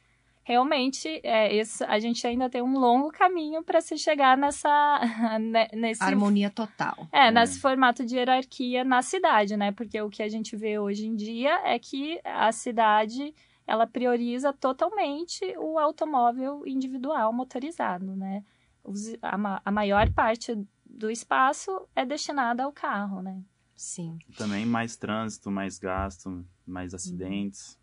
realmente 0.48 1.08
é, 1.24 1.52
esse, 1.56 1.82
a 1.82 1.98
gente 1.98 2.24
ainda 2.24 2.48
tem 2.48 2.62
um 2.62 2.78
longo 2.78 3.10
caminho 3.10 3.64
para 3.64 3.80
se 3.80 3.98
chegar 3.98 4.38
nessa 4.38 4.70
ne- 5.40 5.68
nesse 5.74 6.00
Harmonia 6.04 6.48
total. 6.50 7.08
é, 7.10 7.26
É. 7.26 7.30
nesse 7.32 7.58
formato 7.58 8.06
de 8.06 8.14
hierarquia 8.16 8.84
na 8.84 9.02
cidade, 9.02 9.56
né? 9.56 9.72
Porque 9.72 10.00
o 10.00 10.08
que 10.08 10.22
a 10.22 10.28
gente 10.28 10.54
vê 10.56 10.78
hoje 10.78 11.04
em 11.08 11.16
dia 11.16 11.52
é 11.64 11.76
que 11.80 12.20
a 12.24 12.52
cidade 12.52 13.34
ela 13.66 13.88
prioriza 13.88 14.52
totalmente 14.52 15.44
o 15.58 15.80
automóvel 15.80 16.62
individual 16.64 17.32
motorizado, 17.32 18.14
né? 18.14 18.44
Os- 18.84 19.16
a, 19.20 19.60
a 19.64 19.70
maior 19.72 20.08
parte 20.12 20.56
do 20.88 21.10
espaço 21.10 21.88
é 21.96 22.06
destinada 22.06 22.62
ao 22.62 22.72
carro, 22.72 23.20
né? 23.20 23.42
Sim. 23.74 24.16
Também 24.38 24.64
mais 24.64 24.96
trânsito, 24.96 25.50
mais 25.50 25.76
gasto, 25.76 26.46
mais 26.64 26.94
acidentes. 26.94 27.76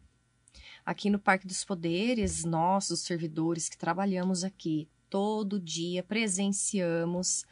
Aqui 0.85 1.09
no 1.09 1.17
Parque 1.17 1.47
dos 1.47 1.63
Poderes, 1.63 2.43
nós, 2.43 2.89
os 2.89 3.01
servidores 3.01 3.69
que 3.69 3.77
trabalhamos 3.77 4.43
aqui 4.43 4.87
todo 5.09 5.59
dia, 5.59 6.03
presenciamos 6.03 7.45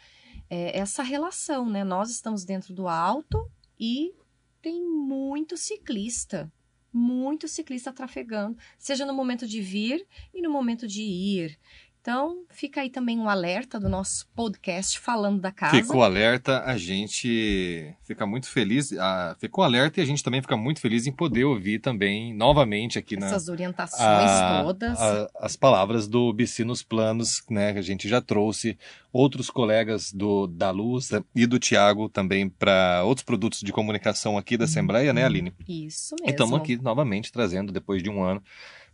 é, 0.49 0.77
essa 0.77 1.01
relação, 1.01 1.69
né? 1.69 1.83
Nós 1.83 2.09
estamos 2.09 2.43
dentro 2.43 2.73
do 2.73 2.87
alto 2.87 3.49
e 3.79 4.13
tem 4.61 4.83
muito 4.85 5.55
ciclista, 5.55 6.51
muito 6.91 7.47
ciclista 7.47 7.93
trafegando, 7.93 8.57
seja 8.77 9.05
no 9.05 9.13
momento 9.13 9.47
de 9.47 9.61
vir 9.61 10.05
e 10.33 10.41
no 10.41 10.51
momento 10.51 10.87
de 10.87 11.01
ir. 11.01 11.57
Então, 12.01 12.45
fica 12.49 12.81
aí 12.81 12.89
também 12.89 13.19
um 13.19 13.29
alerta 13.29 13.79
do 13.79 13.87
nosso 13.87 14.27
podcast 14.35 14.97
falando 14.99 15.39
da 15.39 15.51
casa. 15.51 15.75
Ficou 15.77 16.01
alerta, 16.03 16.63
a 16.63 16.75
gente 16.75 17.93
fica 18.03 18.25
muito 18.25 18.47
feliz. 18.49 18.91
ah, 18.93 19.35
ficou 19.39 19.63
alerta 19.63 19.99
e 19.99 20.03
a 20.03 20.05
gente 20.05 20.23
também 20.23 20.41
fica 20.41 20.57
muito 20.57 20.81
feliz 20.81 21.05
em 21.05 21.11
poder 21.11 21.43
ouvir 21.43 21.77
também 21.79 22.33
novamente 22.33 22.97
aqui 22.97 23.15
na, 23.15 23.27
Essas 23.27 23.49
orientações 23.49 24.01
a- 24.01 24.63
todas. 24.63 24.99
a- 24.99 25.29
as 25.41 25.55
palavras 25.55 26.07
do 26.07 26.33
Bici 26.33 26.63
nos 26.63 26.81
Planos, 26.81 27.43
né? 27.51 27.73
que 27.73 27.77
A 27.79 27.83
gente 27.83 28.09
já 28.09 28.19
trouxe 28.19 28.77
outros 29.13 29.51
colegas 29.51 30.11
do 30.11 30.47
da 30.47 30.71
Luz 30.71 31.09
e 31.35 31.45
do 31.45 31.59
Tiago 31.59 32.09
também 32.09 32.49
para 32.49 33.03
outros 33.05 33.23
produtos 33.23 33.59
de 33.61 33.71
comunicação 33.71 34.39
aqui 34.39 34.57
da 34.57 34.65
Assembleia, 34.65 35.13
né, 35.13 35.23
Aline? 35.23 35.53
Isso 35.67 36.15
E 36.15 36.21
mesmo. 36.23 36.31
estamos 36.31 36.59
aqui 36.59 36.77
novamente 36.81 37.31
trazendo, 37.31 37.71
depois 37.71 38.01
de 38.01 38.09
um 38.09 38.23
ano, 38.23 38.41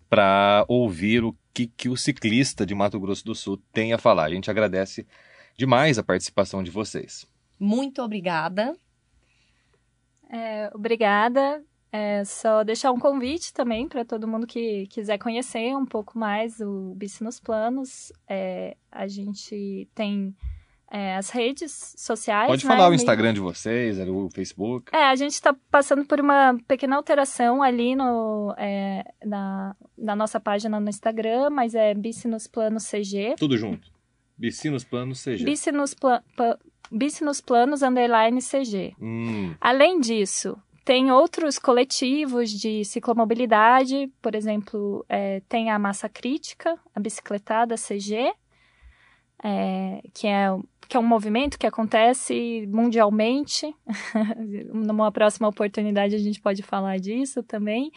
para 0.09 0.65
ouvir 0.67 1.23
o 1.23 1.35
que, 1.53 1.67
que 1.67 1.89
o 1.89 1.97
ciclista 1.97 2.65
de 2.65 2.75
Mato 2.75 2.99
Grosso 2.99 3.25
do 3.25 3.35
Sul 3.35 3.61
tem 3.71 3.93
a 3.93 3.97
falar. 3.97 4.25
A 4.25 4.29
gente 4.29 4.49
agradece 4.49 5.05
demais 5.57 5.97
a 5.97 6.03
participação 6.03 6.61
de 6.61 6.71
vocês. 6.71 7.25
Muito 7.59 8.01
obrigada. 8.01 8.75
É, 10.29 10.69
obrigada. 10.73 11.63
É 11.91 12.23
só 12.25 12.63
deixar 12.63 12.91
um 12.91 12.99
convite 12.99 13.53
também 13.53 13.87
para 13.87 14.03
todo 14.03 14.27
mundo 14.27 14.45
que 14.45 14.87
quiser 14.87 15.17
conhecer 15.17 15.75
um 15.75 15.85
pouco 15.85 16.19
mais 16.19 16.59
o 16.59 16.93
Bici 16.95 17.23
nos 17.23 17.39
Planos. 17.39 18.11
É, 18.27 18.75
a 18.91 19.07
gente 19.07 19.87
tem 19.95 20.35
é, 20.91 21.15
as 21.15 21.29
redes 21.29 21.93
sociais. 21.97 22.47
Pode 22.47 22.65
né, 22.65 22.71
falar 22.71 22.83
o 22.83 22.87
amigo? 22.87 23.01
Instagram 23.01 23.33
de 23.33 23.39
vocês, 23.39 23.99
o 23.99 24.29
Facebook. 24.29 24.95
É, 24.95 25.03
a 25.05 25.15
gente 25.15 25.33
está 25.33 25.53
passando 25.69 26.05
por 26.05 26.19
uma 26.19 26.57
pequena 26.67 26.95
alteração 26.95 27.61
ali 27.61 27.95
no, 27.95 28.53
é, 28.57 29.03
na, 29.25 29.75
na 29.97 30.15
nossa 30.15 30.39
página 30.39 30.79
no 30.79 30.89
Instagram, 30.89 31.49
mas 31.49 31.75
é 31.75 31.93
Bici 31.93 32.27
nos 32.27 32.47
Planos 32.47 32.89
CG. 32.89 33.35
Tudo 33.37 33.57
junto. 33.57 33.91
Bici 34.37 34.69
nos 34.69 34.83
Planos 34.83 35.23
CG. 35.23 35.43
Bici 35.43 35.71
nos, 35.71 35.93
pla, 35.93 36.23
pa- 36.35 36.57
Bici 36.91 37.23
nos 37.23 37.41
Planos 37.41 37.81
underline 37.81 38.39
CG. 38.41 38.93
Hum, 39.01 39.55
Além 39.59 39.99
disso, 39.99 40.57
tem 40.85 41.11
outros 41.11 41.59
coletivos 41.59 42.49
de 42.49 42.85
ciclomobilidade, 42.85 44.09
por 44.21 44.35
exemplo, 44.35 45.03
é, 45.09 45.41
tem 45.49 45.69
a 45.69 45.77
Massa 45.77 46.07
Crítica, 46.07 46.79
a 46.95 46.99
Bicicletada 46.99 47.75
CG, 47.75 48.31
é, 49.43 50.01
que, 50.13 50.27
é, 50.27 50.47
que 50.87 50.95
é 50.95 50.99
um 50.99 51.05
movimento 51.05 51.57
que 51.57 51.67
acontece 51.67 52.65
mundialmente. 52.67 53.73
Numa 54.73 55.11
próxima 55.11 55.47
oportunidade 55.47 56.15
a 56.15 56.19
gente 56.19 56.41
pode 56.41 56.63
falar 56.63 56.97
disso 56.97 57.43
também. 57.43 57.91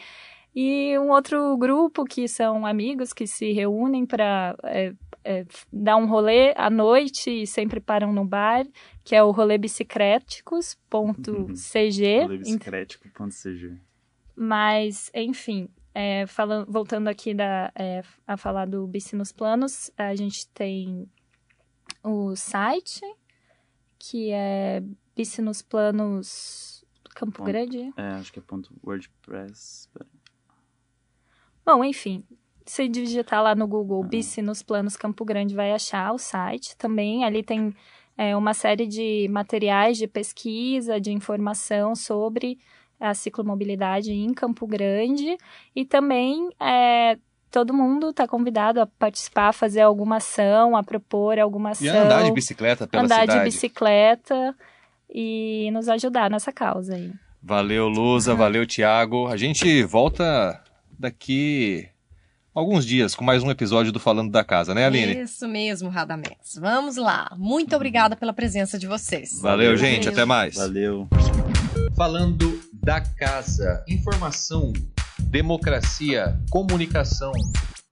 E 0.53 0.97
um 0.99 1.11
outro 1.11 1.57
grupo 1.57 2.03
que 2.03 2.27
são 2.27 2.65
amigos 2.65 3.13
que 3.13 3.25
se 3.25 3.53
reúnem 3.53 4.05
para 4.05 4.55
é, 4.63 4.93
é, 5.23 5.45
dar 5.71 5.95
um 5.95 6.05
rolê 6.05 6.53
à 6.57 6.69
noite 6.69 7.43
e 7.43 7.47
sempre 7.47 7.79
param 7.79 8.11
no 8.11 8.25
bar, 8.25 8.65
que 9.03 9.15
é 9.15 9.23
o 9.23 9.31
rolê 9.31 9.57
bicicréticos.cg. 9.57 12.21
Rolebicicrético.cg. 12.21 13.77
Mas, 14.35 15.09
enfim, 15.13 15.69
é, 15.93 16.25
falando, 16.25 16.71
voltando 16.71 17.07
aqui 17.07 17.33
da, 17.33 17.71
é, 17.75 18.01
a 18.27 18.35
falar 18.35 18.65
do 18.65 18.85
Bici 18.87 19.15
nos 19.15 19.31
Planos, 19.31 19.91
a 19.97 20.13
gente 20.15 20.49
tem 20.49 21.07
o 22.03 22.35
site, 22.35 23.01
que 23.97 24.31
é 24.31 24.83
Bici 25.15 25.41
nos 25.41 25.61
Planos 25.61 26.83
Campo 27.15 27.37
Ponto. 27.37 27.47
Grande. 27.47 27.93
É, 27.97 28.07
acho 28.13 28.31
que 28.31 28.39
é 28.39 28.41
ponto 28.41 28.73
WordPress. 28.83 29.89
Bom, 31.65 31.83
enfim, 31.83 32.23
se 32.65 32.87
digitar 32.87 33.43
lá 33.43 33.53
no 33.53 33.67
Google 33.67 34.03
Bici 34.03 34.41
nos 34.41 34.63
Planos 34.63 34.95
Campo 34.95 35.23
Grande, 35.25 35.55
vai 35.55 35.71
achar 35.71 36.13
o 36.13 36.17
site 36.17 36.75
também. 36.77 37.23
Ali 37.23 37.43
tem 37.43 37.75
é, 38.17 38.35
uma 38.35 38.53
série 38.53 38.87
de 38.87 39.27
materiais 39.29 39.97
de 39.97 40.07
pesquisa, 40.07 40.99
de 40.99 41.11
informação 41.11 41.95
sobre 41.95 42.57
a 42.99 43.13
ciclomobilidade 43.13 44.11
em 44.11 44.33
Campo 44.33 44.65
Grande. 44.65 45.37
E 45.75 45.85
também 45.85 46.49
é, 46.59 47.17
todo 47.51 47.73
mundo 47.73 48.09
está 48.09 48.27
convidado 48.27 48.79
a 48.79 48.87
participar, 48.87 49.49
a 49.49 49.53
fazer 49.53 49.81
alguma 49.81 50.17
ação, 50.17 50.75
a 50.75 50.81
propor 50.81 51.37
alguma 51.37 51.71
ação. 51.71 51.85
e 51.85 51.89
andar 51.89 52.23
de 52.23 52.31
bicicleta 52.31 52.87
pela 52.87 53.03
andar 53.03 53.21
cidade. 53.21 53.39
de 53.39 53.45
bicicleta 53.45 54.55
e 55.13 55.69
nos 55.71 55.89
ajudar 55.89 56.29
nessa 56.29 56.51
causa 56.51 56.95
aí. 56.95 57.11
Valeu, 57.43 57.87
Lusa. 57.87 58.33
Valeu, 58.33 58.65
Tiago. 58.65 59.27
A 59.27 59.35
gente 59.35 59.83
volta 59.83 60.61
daqui 60.97 61.89
alguns 62.53 62.85
dias 62.85 63.15
com 63.15 63.23
mais 63.23 63.43
um 63.43 63.51
episódio 63.51 63.91
do 63.91 63.99
Falando 63.99 64.31
da 64.31 64.43
Casa, 64.43 64.73
né, 64.73 64.85
Aline? 64.85 65.21
Isso 65.21 65.47
mesmo, 65.47 65.89
Radamex. 65.89 66.57
Vamos 66.59 66.95
lá. 66.95 67.31
Muito 67.37 67.75
obrigada 67.75 68.15
pela 68.15 68.31
presença 68.31 68.77
de 68.79 68.87
vocês. 68.87 69.41
Valeu, 69.41 69.75
Valeu. 69.75 69.77
gente. 69.77 70.07
Até 70.07 70.23
mais. 70.23 70.55
Valeu. 70.55 71.07
Falando 71.95 72.61
da 72.71 73.01
casa. 73.01 73.83
Informação, 73.87 74.71
democracia, 75.29 76.37
comunicação, 76.49 77.31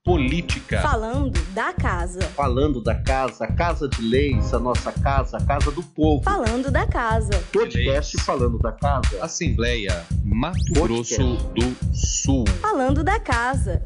política. 0.04 0.80
Falando 0.80 1.40
da 1.52 1.72
casa. 1.72 2.20
Falando 2.20 2.82
da 2.82 2.94
casa, 2.94 3.46
casa 3.46 3.88
de 3.88 4.02
leis, 4.02 4.52
a 4.52 4.58
nossa 4.58 4.92
casa, 4.92 5.36
a 5.36 5.44
casa 5.44 5.70
do 5.70 5.82
povo. 5.82 6.22
Falando 6.22 6.70
da 6.70 6.86
casa. 6.86 7.30
Podcast 7.52 8.16
falando 8.22 8.58
da 8.58 8.72
casa. 8.72 9.22
Assembleia 9.22 10.04
Mato 10.24 10.58
Podcast. 10.74 11.16
Grosso 11.16 11.36
do 11.54 11.94
Sul. 11.94 12.44
Falando 12.60 13.04
da 13.04 13.18
casa. 13.18 13.84